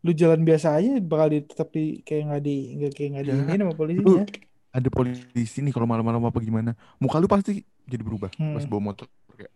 [0.00, 3.32] Lu jalan biasa aja bakal di tetap di kayak nggak di nggak kayak nggak Ya,
[3.34, 4.24] diinin sama polisinya.
[4.68, 6.70] Ada polisi nih kalau malam-malam apa gimana.
[6.96, 8.68] Muka lu pasti jadi berubah pas Hmm.
[8.68, 9.50] bawa motor kayak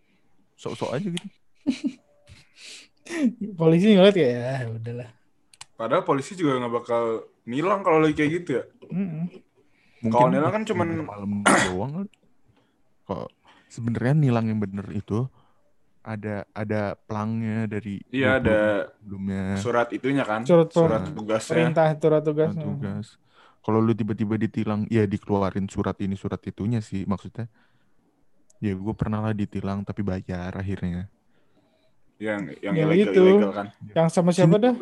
[0.57, 1.29] sok-sok aja gitu.
[3.55, 5.11] Polisi ngeliat kayak ya udahlah.
[5.75, 7.03] Padahal polisi juga nggak bakal
[7.45, 8.65] nilang kalau lagi kayak gitu ya.
[8.89, 9.27] Mm-mm.
[10.09, 12.07] Kalau nilang kan cuman- malam doang.
[13.03, 13.27] Kok
[13.67, 15.27] sebenarnya nilang yang bener itu
[16.03, 18.59] ada ada pelangnya dari Iya 20 ada
[18.99, 20.43] sebelumnya surat itunya kan.
[20.43, 21.55] Surat Surat tugasnya.
[21.55, 22.51] Perintah surat tugas.
[22.53, 23.07] Surat tugas.
[23.63, 27.47] Kalau lu tiba-tiba ditilang, ya dikeluarin surat ini surat itunya sih maksudnya.
[28.59, 31.07] Ya gue pernah lah ditilang tapi bayar akhirnya.
[32.19, 33.23] Yang yang Yang ilegal, itu.
[33.23, 33.67] ilegal kan.
[33.95, 34.75] Yang sama siapa dah?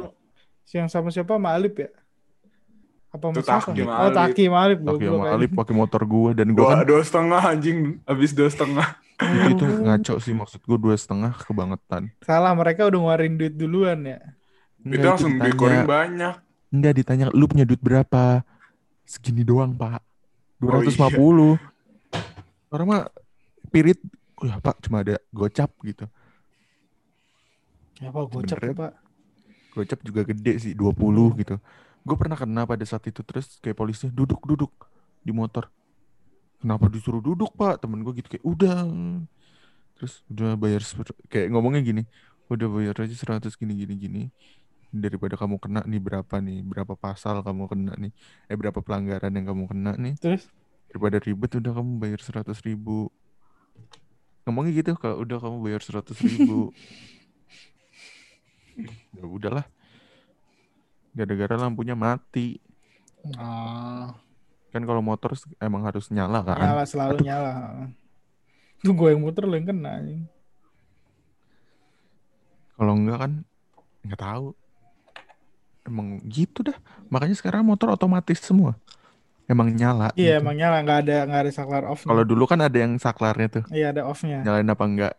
[0.72, 1.33] Yang sama siapa?
[1.37, 1.88] sama Alip ya?
[3.11, 3.42] Apa Itu?
[3.44, 4.12] Taki sama Oh.
[4.12, 4.44] Taki
[5.04, 5.35] sama aja.
[5.37, 7.78] Alif pakai motor gue dan gue Dua, kan dua setengah anjing.
[8.09, 8.88] Habis dua setengah.
[9.20, 12.09] Itu, itu ngaco sih maksud gue dua setengah kebangetan.
[12.24, 14.18] Salah, mereka udah ngeluarin duit duluan ya.
[14.80, 16.35] itu langsung ditanya, banyak.
[16.72, 18.40] Enggak ditanya, lu punya duit berapa?
[19.04, 20.00] Segini doang pak.
[20.64, 21.61] Oh, 250.
[22.72, 23.02] Orang mah
[23.68, 24.00] pirit,
[24.40, 26.09] oh ya pak cuma ada gocap gitu.
[28.00, 28.74] Ya Pak, gocap Bener ya?
[28.88, 28.92] Pak.
[29.76, 31.61] Gocap juga gede sih, 20 gitu.
[32.00, 34.72] Gue pernah kena pada saat itu terus kayak polisi duduk duduk
[35.20, 35.68] di motor.
[36.60, 37.80] Kenapa disuruh duduk pak?
[37.80, 38.84] Temen gue gitu kayak udah.
[39.96, 40.84] Terus udah bayar
[41.32, 42.02] kayak ngomongnya gini,
[42.52, 44.22] udah bayar aja 100 gini gini gini.
[44.92, 48.12] Daripada kamu kena nih berapa nih, berapa pasal kamu kena nih,
[48.50, 50.14] eh berapa pelanggaran yang kamu kena nih.
[50.20, 50.50] Terus
[50.90, 53.14] Daripada ribet udah kamu bayar 100 ribu.
[54.42, 56.74] Ngomongnya gitu kalau udah kamu bayar 100 ribu.
[59.16, 59.66] ya udahlah.
[61.14, 62.58] Gara-gara lampunya mati.
[63.38, 64.10] ah,
[64.70, 66.59] Kan kalau motor emang harus nyala kan.
[66.62, 67.52] nyala selalu nyala.
[68.80, 69.98] Tuh gue yang muter lo yang kena.
[72.78, 73.33] Kalau enggak kan
[74.06, 74.46] nggak tahu.
[75.85, 76.78] Emang gitu dah.
[77.11, 78.78] Makanya sekarang motor otomatis semua.
[79.50, 80.14] Emang nyala.
[80.14, 80.46] Iya gitu.
[80.46, 82.06] emang nyala nggak ada nggak ada saklar off.
[82.06, 83.64] Kalau dulu kan ada yang saklarnya tuh.
[83.74, 84.46] Iya ada offnya.
[84.46, 85.14] Nyalain apa enggak.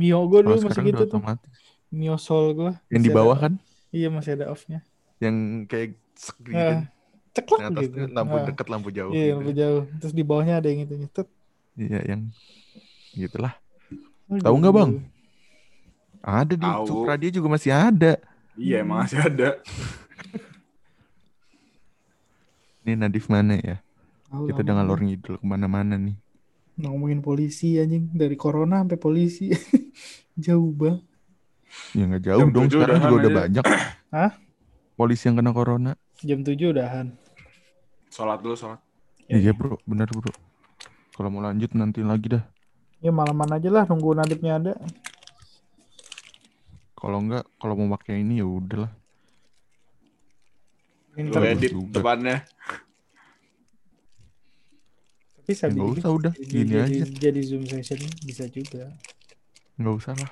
[0.00, 1.20] Mio gue dulu masih gitu tuh.
[1.20, 1.56] otomatis.
[1.92, 2.72] Mio Soul gue.
[2.88, 3.52] Yang di bawah kan.
[3.92, 4.80] Iya masih ada offnya.
[5.20, 5.36] Yang
[5.68, 6.56] kayak gitu.
[6.56, 6.95] Nah,
[7.36, 7.96] ceklek Yang atas gitu.
[8.10, 9.12] lampu Nah, dekat, lampu jauh.
[9.12, 9.36] Iya gitu.
[9.36, 9.82] lampu jauh.
[10.00, 11.28] Terus di bawahnya ada yang itu nyetet.
[11.76, 12.20] Iya yang
[13.12, 13.54] gitulah.
[14.26, 14.90] Tahu nggak, Bang?
[16.18, 16.84] Ada di Tahu.
[16.84, 18.16] Supra dia juga masih ada.
[18.56, 19.48] Iya emang masih ada.
[22.82, 23.76] Ini Nadif mana ya?
[24.26, 26.16] Tahu Kita udah ngalor ngidul ke mana-mana nih.
[26.76, 29.48] ngomongin polisi anjing dari corona sampai polisi
[30.36, 31.00] jauh bang
[31.96, 32.68] Ya nggak jauh Jam dong.
[32.68, 33.38] Sekarang juga udah aja.
[33.40, 33.64] banyak.
[34.12, 34.30] Hah?
[34.92, 35.92] Polisi yang kena corona.
[36.20, 37.16] jam 7 udahan
[38.10, 38.80] Sholat dulu sholat.
[39.26, 40.30] Iya bro, benar bro.
[41.12, 42.44] Kalau mau lanjut nanti lagi dah.
[42.96, 44.72] ya malaman aja lah nunggu nadipnya ada
[46.96, 48.88] Kalau enggak, kalau mau pakai ini ya udahlah.
[51.16, 52.44] Lu edit depannya.
[55.46, 56.32] bisa Ya, usah, udah.
[56.34, 57.04] jadi, Gini jadi, aja.
[57.30, 58.90] jadi zoom session bisa juga
[59.78, 60.30] Nggak usah lah.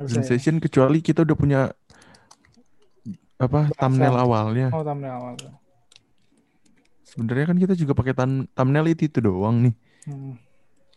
[0.00, 0.24] Usah ya?
[0.24, 1.60] Sensation kecuali kita udah punya
[3.36, 3.76] apa Bahasan.
[3.76, 4.66] thumbnail awalnya.
[4.72, 5.34] oh thumbnail awal
[7.10, 9.74] Sebenarnya kan kita juga pakai thumb- thumbnail itu, itu doang nih.
[10.06, 10.34] hmm.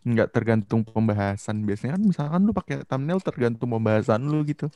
[0.03, 1.63] Nggak tergantung pembahasan.
[1.67, 4.67] Biasanya kan misalkan lu pakai thumbnail tergantung pembahasan lu gitu.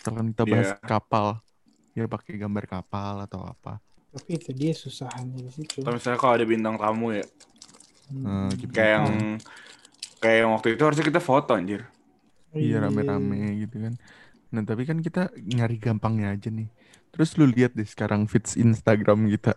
[0.00, 0.88] Misalkan kita bahas Iya.
[0.88, 1.26] kapal,
[1.96, 3.82] ya pakai gambar kapal atau apa.
[4.08, 7.24] tapi itu dia susahan di situ Atau misalnya kalau ada bintang tamu ya.
[8.24, 8.48] Nah, Hmm.
[8.56, 8.72] gitu.
[8.72, 9.16] Kayak yang
[10.22, 11.84] kayak yang waktu itu harusnya kita foto anjir.
[12.56, 13.94] Iya rame-rame gitu kan.
[14.54, 16.68] Nah tapi kan kita nyari gampangnya aja nih.
[17.12, 19.52] Terus lu lihat deh sekarang feeds Instagram kita.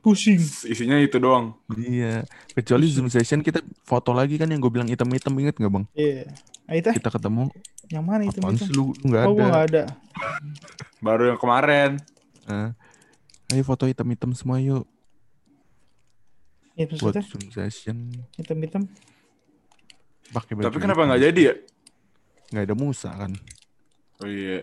[0.00, 1.54] Pusing Isinya itu doang.
[1.70, 2.24] Iya.
[2.50, 5.84] Kecuali Zoom session kita foto lagi kan yang gue bilang item-item inget nggak bang?
[5.92, 6.24] iya
[6.64, 7.52] ah, itu Kita ketemu.
[7.90, 9.34] yang mana itu Apaan sih lu nggak oh ada?
[9.34, 9.82] gua nggak ada
[10.98, 11.90] Baru yang kemarin.
[12.44, 12.70] Nah,
[13.48, 14.86] ayo foto item-item semua yuk
[16.72, 17.96] ya buat Zoom session.
[18.34, 18.88] hitam-hitam
[20.30, 20.54] Pakai.
[20.56, 21.54] Tapi kenapa nggak jadi ya?
[22.50, 23.32] Nggak ada Musa kan?
[24.18, 24.62] Oh iya.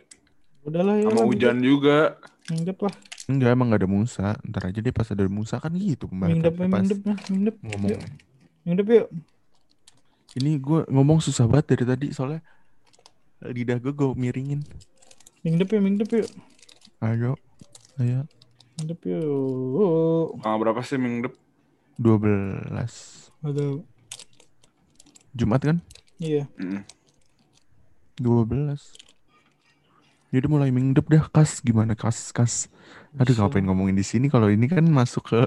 [0.64, 2.16] udahlah ya Sama hujan juga.
[2.48, 2.96] mingdep lah
[3.28, 4.28] Enggak emang nggak ada Musa.
[4.42, 7.90] Ntar aja deh pas ada Musa kan gitu mingdep pembahasannya pas mingdep nah mingdep ngomong.
[7.92, 8.02] Yuk.
[8.64, 9.08] mingdep yuk
[10.34, 12.40] Ini gue ngomong susah banget dari tadi soalnya
[13.42, 14.62] lidah gue gue miringin.
[15.42, 16.30] mingdep yuk mingdep yuk
[16.98, 17.36] Ayo,
[17.98, 18.24] ayo.
[18.76, 21.40] mingdep yuk Tanggal berapa sih minggu depan?
[21.98, 22.74] 12
[23.44, 23.64] ada
[25.32, 25.78] Jumat kan?
[26.18, 26.82] iya Mm.
[28.18, 29.07] 12
[30.38, 32.70] Jadi mulai mingdep dah kas gimana kas kas.
[33.18, 33.42] Aduh Bisa.
[33.42, 35.42] ngapain ngomongin di sini kalau ini kan masuk ke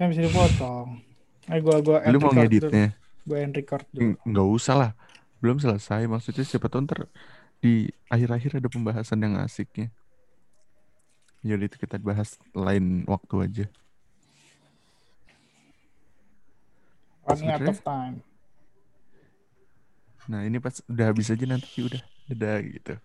[0.00, 1.04] kan bisa dipotong
[1.52, 2.96] eh gua gua lu mau ngeditnya.
[3.28, 4.90] gua end record dulu Ng- Nggak usah lah.
[5.44, 7.04] Belum selesai maksudnya siapa tahu ntar
[7.60, 9.92] di akhir-akhir ada pembahasan yang asiknya.
[11.44, 13.66] Jadi itu kita bahas lain waktu aja.
[17.28, 18.24] running out of time
[20.24, 22.00] Nah ini pas udah habis aja nanti udah
[22.32, 22.96] udah gitu.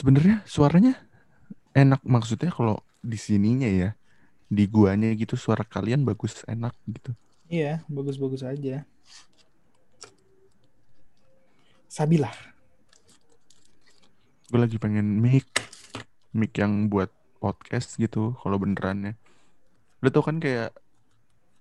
[0.00, 0.96] Sebenarnya suaranya
[1.76, 3.92] enak maksudnya kalau di sininya ya
[4.48, 7.12] di guanya gitu suara kalian bagus enak gitu.
[7.46, 8.82] iya bagus-bagus aja
[11.86, 12.34] Sabilah
[14.50, 15.46] Gue lagi pengen mic
[16.34, 19.14] mic yang buat podcast gitu kalau benerannya.
[20.02, 20.74] Lu tau kan kayak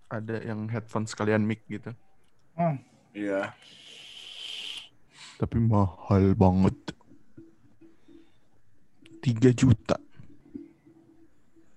[0.09, 1.93] ada yang headphone sekalian mic gitu.
[2.57, 2.81] hmm.
[3.13, 3.53] Iya.
[5.37, 6.97] Tapi mahal banget.
[9.19, 9.97] 3 juta.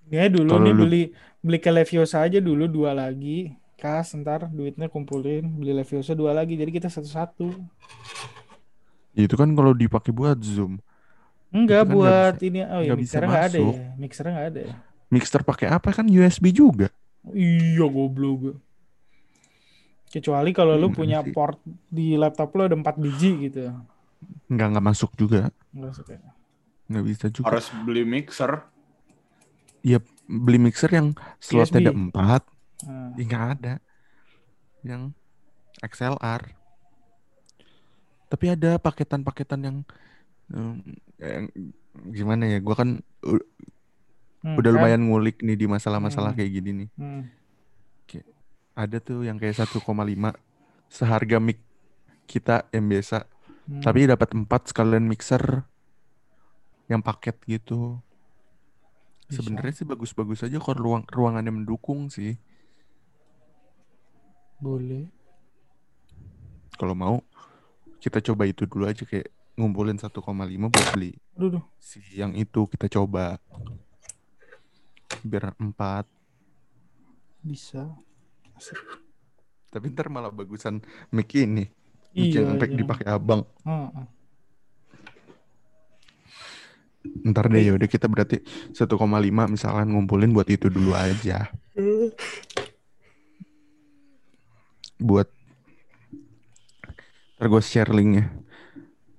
[0.07, 1.01] ya dulu Kalau nih lu- beli
[1.39, 6.53] beli ke Leviosa aja dulu dua lagi kas ntar duitnya kumpulin beli Leviosa dua lagi
[6.53, 7.49] jadi kita satu-satu
[9.11, 10.77] Itu kan kalau dipakai buat Zoom.
[11.49, 13.73] enggak kan buat bisa- ini oh ya nggak bisa mixernya nggak ada masuk.
[13.73, 14.75] ya mixernya nggak ada ya
[15.07, 16.89] Mixer pakai apa kan USB juga.
[17.29, 18.55] iya goblok gue
[20.09, 21.29] kecuali kalau lu Gimana punya sih?
[21.31, 23.69] port di laptop lu ada empat biji gitu
[24.45, 25.49] Nggak nggak masuk juga.
[25.69, 26.15] Nggak suka.
[26.87, 27.45] Nggak bisa juga.
[27.51, 28.63] Harus beli mixer.
[29.83, 32.41] Iya beli mixer yang slotnya ada empat.
[32.83, 33.73] Nah, Ya, nggak ada.
[34.83, 35.01] Yang
[35.79, 36.41] XLR.
[38.27, 39.77] Tapi ada paketan-paketan yang,
[40.49, 40.81] em,
[41.21, 41.45] yang
[42.09, 42.57] gimana ya?
[42.59, 44.75] Gua kan hmm, udah kan?
[44.79, 46.39] lumayan ngulik nih di masalah-masalah Hmm.
[46.39, 46.89] kayak gini nih.
[46.97, 47.23] Hmm.
[48.73, 50.33] Ada tuh yang kayak 1,5
[50.89, 51.61] seharga mic
[52.25, 53.29] kita yang biasa.
[53.69, 53.85] Hmm.
[53.85, 55.61] Tapi dapat empat sekalian mixer
[56.93, 57.97] yang paket gitu.
[59.27, 62.37] Sebenarnya sih bagus-bagus aja kalau ruang ruangannya mendukung sih.
[64.63, 65.11] boleh
[66.79, 67.19] Kalau mau
[67.99, 69.27] kita coba itu dulu aja kayak
[69.59, 70.07] ngumpulin 1,5
[70.71, 71.63] buat beli Aduh, duh.
[71.77, 73.37] si yang itu kita coba
[75.19, 76.07] biar empat
[77.43, 77.91] bisa.
[79.67, 80.79] tapi ntar malah bagusan
[81.11, 81.67] mic ini
[82.15, 82.77] mic Iya, yang iya.
[82.77, 83.41] dipakai abang.
[87.03, 88.39] Ntar deh yaudah kita berarti
[88.71, 88.87] 1,5
[89.51, 91.51] misalkan ngumpulin buat itu dulu aja.
[94.99, 95.27] Buat
[97.35, 98.31] ntar gue share linknya.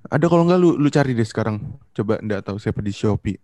[0.09, 1.61] Ada kalau nggak lu lu cari deh sekarang.
[1.93, 3.41] Coba nggak tahu siapa di Shopee.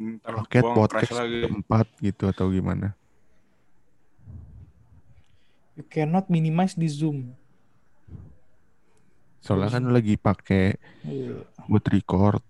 [0.00, 2.96] Ntar podcast keempat gitu atau gimana.
[5.76, 7.32] You cannot minimize di Zoom.
[9.42, 11.42] Soalnya kan lagi pakai Iya.
[11.66, 12.42] buat record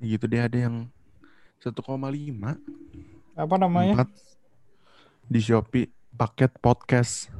[0.00, 0.76] gitu deh ada yang
[1.62, 1.72] 1,5
[3.34, 3.92] Apa namanya?
[3.96, 4.10] empat
[5.24, 7.32] di Shopee paket podcast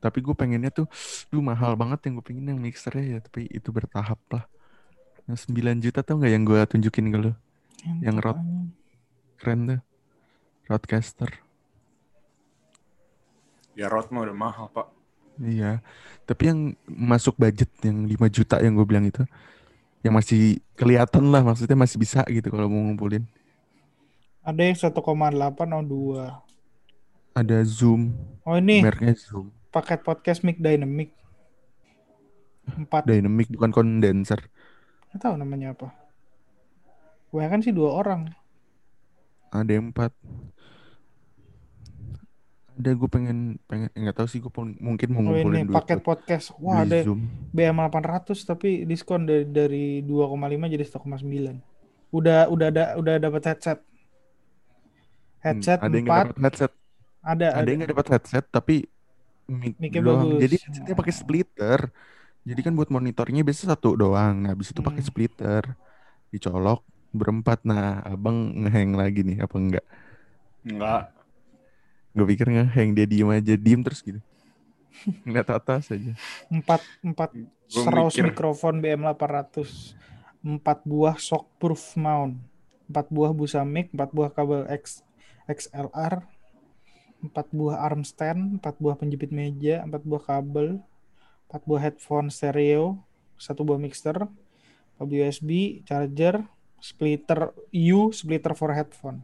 [0.00, 0.88] tapi gue pengennya tuh
[1.28, 4.48] lu mahal banget yang gue pengen yang mixernya ya tapi itu bertahap lah
[5.28, 7.32] yang 9 juta tau nggak yang gue tunjukin ke lu
[8.00, 8.34] yang rot.
[8.34, 8.72] anjing.
[9.36, 9.80] keren tuh
[10.66, 11.30] Roadcaster
[13.80, 14.92] Ya Rod mah udah mahal pak.
[15.40, 15.80] Iya,
[16.28, 19.24] tapi yang masuk budget yang 5 juta yang gue bilang itu,
[20.04, 23.24] yang masih kelihatan lah maksudnya masih bisa gitu kalau mau ngumpulin.
[24.44, 25.84] Ada yang 1,8 oh
[27.32, 27.40] 2.
[27.40, 28.12] Ada Zoom,
[28.44, 31.16] Oh ini mereknya Zoom, paket podcast mic dynamic.
[32.68, 34.44] 4 dynamic bukan kondenser.
[35.08, 35.88] Nggak tahu namanya apa.
[37.32, 38.28] Gue kan sih dua orang.
[39.56, 40.12] Ada yang 4
[42.80, 43.38] Ada gue pengen
[43.68, 44.48] pengen nggak tahu sih gue
[44.80, 46.56] mungkin mau Oh ini ngumpulin duit paket buat podcast.
[46.56, 47.20] Wah beli ada Zoom.
[47.52, 51.60] BM 800 tapi diskon dari dari 2,5 jadi 1,9.
[52.10, 53.78] Udah udah ada udah dapat headset.
[55.44, 56.72] Hmm, Headset ada yang nggak 4 dapat headset,
[57.22, 58.76] ada ada yang nggak dapat headset tapi
[59.48, 60.30] mic Mic-nya doang.
[60.30, 60.40] bagus.
[60.40, 61.80] Jadi headsetnya pakai splitter.
[62.44, 64.44] Jadi kan buat monitornya biasa satu doang.
[64.44, 65.08] Nah, habis itu pakai Hmm.
[65.08, 65.62] splitter.
[66.32, 66.80] Dicolok
[67.12, 67.64] berempat.
[67.68, 69.86] Nah, abang ngeheng lagi nih apa enggak?
[70.64, 71.19] Enggak.
[72.10, 74.20] Gue pikir ngeheng dia diem aja, diem terus gitu.
[75.26, 76.12] Ngeliat atas aja.
[76.50, 77.14] 4 4
[77.70, 78.34] Gua Strauss mikir.
[78.34, 79.94] mikrofon BM 800.
[80.42, 82.34] 4 buah shockproof mount.
[82.90, 85.06] 4 buah busa mic, 4 buah kabel X
[85.46, 86.26] XLR,
[87.22, 90.82] 4 buah arm stand, 4 buah penjepit meja, 4 buah kabel,
[91.50, 92.98] 4 buah headphone stereo,
[93.38, 94.26] 1 buah mixer,
[94.98, 96.42] kabel USB, charger,
[96.82, 99.22] splitter U, splitter for headphone.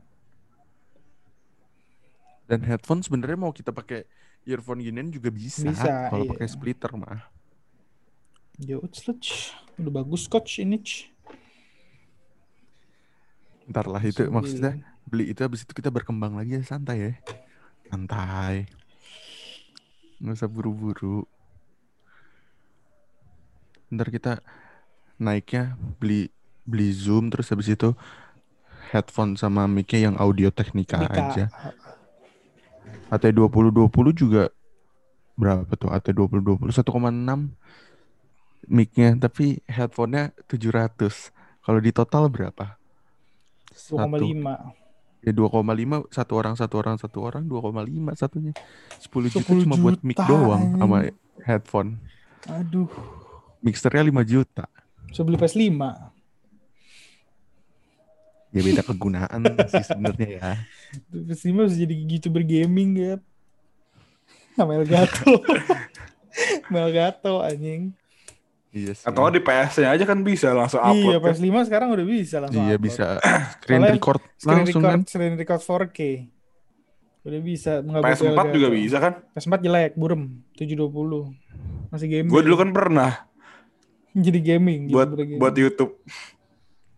[2.46, 4.06] Dan headphone sebenarnya mau kita pakai
[4.46, 5.66] earphone ginian juga bisa.
[5.66, 6.30] Bisa, kalau iya.
[6.30, 7.26] pakai splitter mah.
[8.62, 8.80] Yo.
[9.76, 10.80] Udah bagus coach ini.
[13.66, 17.12] Ntar lah itu maksudnya beli itu habis itu kita berkembang lagi ya santai ya.
[17.90, 18.70] Santai.
[20.22, 21.26] Nggak usah buru-buru.
[23.90, 24.32] Ntar kita
[25.18, 26.30] naiknya beli
[26.62, 27.92] beli Zoom terus habis itu
[28.94, 31.22] headphone sama mic-nya yang audio teknika Mika.
[31.34, 31.44] aja.
[33.06, 34.50] AT 2020 juga
[35.38, 35.90] berapa tuh?
[35.92, 36.82] AT 2020 1,6
[38.66, 41.30] mic-nya tapi headphone-nya 700.
[41.62, 42.78] Kalau di total berapa?
[43.70, 44.10] Satu.
[44.10, 45.26] 2,5.
[45.26, 48.54] Ya 2,5 satu orang satu orang satu orang 2,5 satunya.
[49.02, 50.96] 10 juta 10 cuma buat mic juta, doang sama
[51.42, 51.98] headphone.
[52.46, 52.86] Aduh.
[53.62, 54.70] Mixernya 5 juta.
[55.10, 55.74] Bisa beli PS5.
[58.56, 60.50] Ya beda kegunaan sih sebenarnya ya.
[61.28, 63.14] PS5 bisa jadi youtuber gaming ya.
[64.54, 65.44] Sama Elgato.
[66.64, 67.92] Sama Elgato anjing.
[68.72, 69.04] Iya sih.
[69.04, 71.16] Atau di PS-nya aja kan bisa langsung Iya, upload.
[71.18, 71.28] kan.
[71.30, 72.86] PS5 sekarang udah bisa langsung Iya upload.
[72.86, 73.06] bisa
[73.54, 75.00] screen Soalnya record Screen langsung record, kan.
[75.04, 76.00] screen record 4K.
[77.22, 77.72] Udah bisa.
[77.78, 78.54] nggak butuh PS4 Elgato.
[78.54, 79.12] juga bisa kan?
[79.32, 80.22] PS4 jelek, burem.
[80.54, 81.36] 720.
[81.88, 82.30] Masih gaming.
[82.30, 83.12] Gue dulu kan pernah
[84.12, 84.88] jadi gaming.
[84.88, 85.36] buat gaming.
[85.36, 85.92] buat YouTube.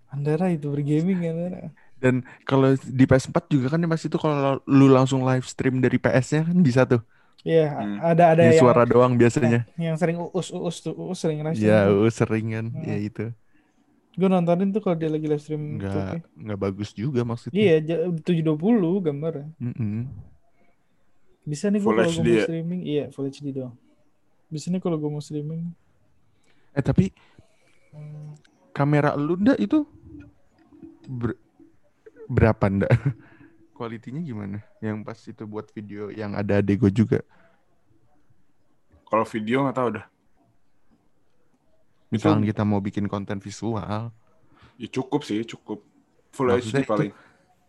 [0.08, 1.68] Andara itu bergaming Andara.
[1.98, 5.98] Dan kalau di PS4 juga kan ya, Mas itu kalau lu langsung live stream dari
[5.98, 7.02] PS-nya kan bisa tuh.
[7.42, 7.98] Iya, Hmm.
[8.02, 9.60] ada ada Yang yang suara doang biasanya.
[9.78, 11.70] yang sering uus uus tuh uus sering live stream.
[11.70, 12.66] Ya, uh, sering kan.
[12.70, 12.82] Hmm.
[12.82, 13.24] Ya itu.
[14.14, 15.78] Gue nontonin tuh kalau dia lagi live stream.
[15.78, 17.54] Enggak enggak bagus juga maksudnya.
[17.54, 19.46] Iya, ja- 720 gambar.
[19.58, 20.10] Mm-mm.
[21.42, 22.44] Bisa nih gue kalau gue mau ya?
[22.44, 22.80] streaming.
[22.82, 23.74] Iya, full HD doang.
[24.46, 25.70] Bisa nih kalau gue mau streaming.
[26.74, 27.10] Eh tapi
[28.70, 29.82] kamera lu ndak itu
[31.08, 31.40] ber-
[32.28, 32.92] berapa ndak?
[33.76, 34.58] Kualitinya gimana?
[34.84, 37.22] Yang pas itu buat video yang ada Dego juga.
[39.08, 40.06] Kalau video nggak tahu dah.
[42.08, 44.12] Misalkan kita mau bikin konten visual,
[44.78, 45.82] Ya cukup sih, cukup.
[46.32, 47.12] Full Maksudnya HD paling.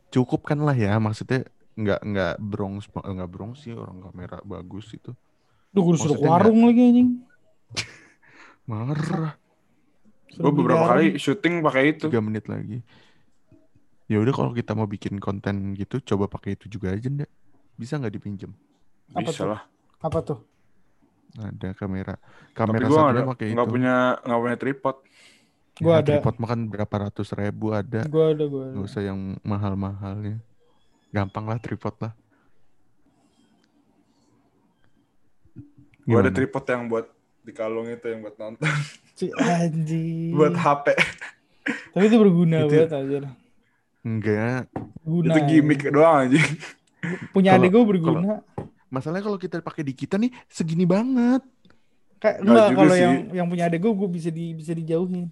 [0.09, 1.45] cukup kan lah ya maksudnya
[1.77, 5.13] nggak nggak bronze eh, nggak bronze sih orang kamera bagus itu
[5.69, 7.09] Duh, gue disuruh Maksudnya warung lagi anjing.
[8.69, 9.37] marah
[10.29, 12.05] Suruh Gue beberapa kali syuting pakai itu.
[12.05, 12.85] tiga menit lagi
[14.09, 17.29] ya udah kalau kita mau bikin konten gitu coba pakai itu juga aja ndak
[17.75, 18.51] bisa nggak dipinjem
[19.09, 19.47] Apa Bisa tuh?
[19.47, 19.61] lah.
[19.99, 20.39] Apa tuh?
[21.31, 24.95] ada kamera Tapi kamera gue satunya nggak pakai itu nggak punya nggak punya tripod.
[25.79, 26.09] Gua Ya, ada.
[26.11, 28.73] tripod makan berapa ratus ribu ada Gue ada, gue ada.
[28.73, 30.37] nggak usah yang mahal-mahal ya
[31.09, 32.13] gampang lah tripod lah
[36.01, 36.35] Gue ada Gimana?
[36.35, 37.05] tripod yang buat
[37.39, 38.65] di kalung itu yang buat nonton.
[39.13, 40.33] Si anjing.
[40.37, 40.85] buat HP.
[41.93, 43.19] Tapi itu berguna Itu- banget aja.
[44.09, 44.61] Enggak
[45.01, 45.29] Guna.
[45.29, 46.41] itu gimmick doang aja.
[47.29, 48.41] Punya adik gue berguna.
[48.87, 51.45] masalahnya kalau kita pakai di kita nih segini banget
[52.17, 52.99] Kayak Nggak enggak kalau sih.
[52.99, 55.29] yang yang punya adik gue gue bisa di bisa dijauhin.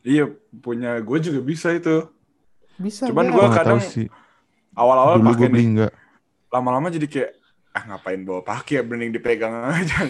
[0.00, 2.08] Iya, punya gue juga bisa itu.
[2.76, 3.06] Bisa.
[3.06, 4.08] Cuman nggak tahu kadang sih
[4.72, 5.70] Awal-awal pakai gue beli nih.
[5.70, 5.92] enggak
[6.48, 7.30] Lama-lama jadi kayak
[7.70, 10.02] ah ngapain bawa pakai ya mending dipegang aja.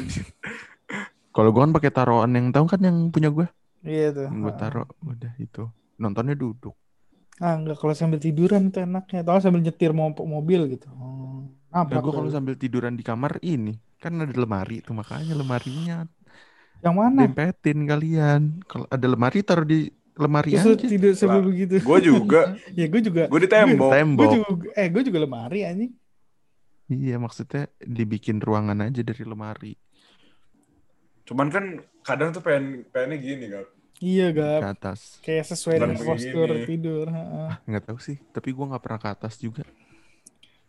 [1.34, 3.46] kalau gue kan pakai taruhan yang tahu kan yang punya gue
[3.80, 4.28] Iya tuh.
[4.28, 5.64] gue taruh udah itu
[5.96, 6.74] nontonnya duduk
[7.41, 9.18] Ah enggak kalau sambil tiduran tuh enaknya.
[9.24, 10.88] Atau sambil nyetir mau mobil gitu.
[10.93, 11.49] Oh.
[11.70, 15.97] Nah, Nabrak gue kalau sambil tiduran di kamar ini kan ada lemari tuh makanya lemarinya
[16.84, 17.20] Yang mana?
[17.24, 18.43] dempetin kalian.
[18.66, 20.88] Kalau ada lemari taruh di lemari Terus aja.
[20.88, 21.80] tidur sambil begitu.
[21.80, 22.41] Gue juga,
[22.78, 23.22] ya gue juga.
[23.28, 23.91] gue di tembok.
[23.91, 24.32] Gue Tembok.
[24.34, 24.68] juga.
[24.76, 25.93] Eh gue juga lemari anjing.
[26.91, 29.72] Iya maksudnya dibikin ruangan aja dari lemari
[31.28, 31.64] Cuman kan
[32.03, 33.66] kadang tuh pengen pengennya gini kan.
[34.01, 34.61] Iya ke gap.
[34.74, 35.20] atas.
[35.20, 36.09] Kayak sesuai Bukan dengan begini.
[36.11, 37.07] postur tidur.
[37.07, 37.51] heeh.
[37.68, 38.16] Nggak tahu sih.
[38.32, 39.62] Tapi gue nggak pernah ke atas juga.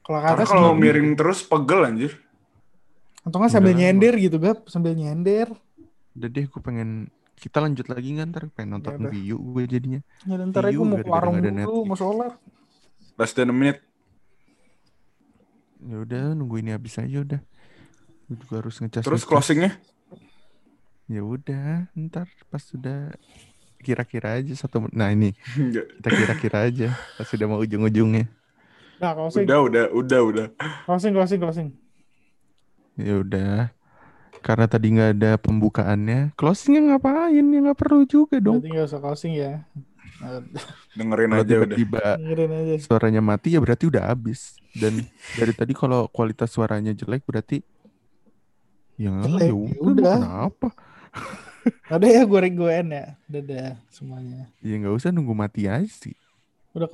[0.02, 2.12] Kalau ke Karena atas kalau miring terus pegel anjir.
[3.22, 3.80] Atau nggak sambil Udah.
[3.80, 4.68] nyender gitu gap.
[4.68, 5.48] Sambil nyender.
[6.12, 9.12] Udah deh gue pengen kita lanjut lagi nggak ntar pengen nonton Ya udah.
[9.16, 10.00] Viu gue jadinya.
[10.28, 11.88] Ya ntar aku mau ke warung dulu.
[11.88, 12.36] Mau sholat.
[13.16, 13.80] Less than a minute.
[15.82, 17.42] Ya udah nunggu ini habis aja udah.
[18.28, 19.02] Gue juga harus ngecas.
[19.02, 19.30] Terus ngecas.
[19.32, 19.72] closingnya?
[21.12, 23.12] Ya udah ntar pas sudah
[23.82, 25.34] kira-kira aja satu nah ini
[25.98, 26.88] kita kira-kira aja
[27.18, 28.30] pas sudah mau ujung-ujungnya
[28.96, 29.50] Nah closing.
[29.50, 30.48] Udah, udah, udah, udah.
[30.86, 31.68] Closing, closing, closing.
[32.94, 33.74] ya udah
[34.40, 39.02] karena tadi nggak ada pembukaannya closingnya ngapain ya nggak perlu juga dong Berarti nggak usah
[39.02, 39.66] closing ya.
[40.94, 41.78] Dengerin kalau aja udah.
[41.82, 42.74] tiba-tiba dengerin aja.
[42.80, 45.02] suaranya mati ya berarti udah habis dan
[45.34, 47.66] dari tadi kalau kualitas suaranya jelek berarti
[48.96, 50.14] ya Jelek, ya ya udah udah.
[50.22, 50.70] kenapa
[51.92, 53.14] Ada ya goreng goen ya.
[53.30, 54.50] Dadah semuanya.
[54.66, 56.18] ya nggak usah nunggu mati aja sih
[56.74, 56.90] Udah ke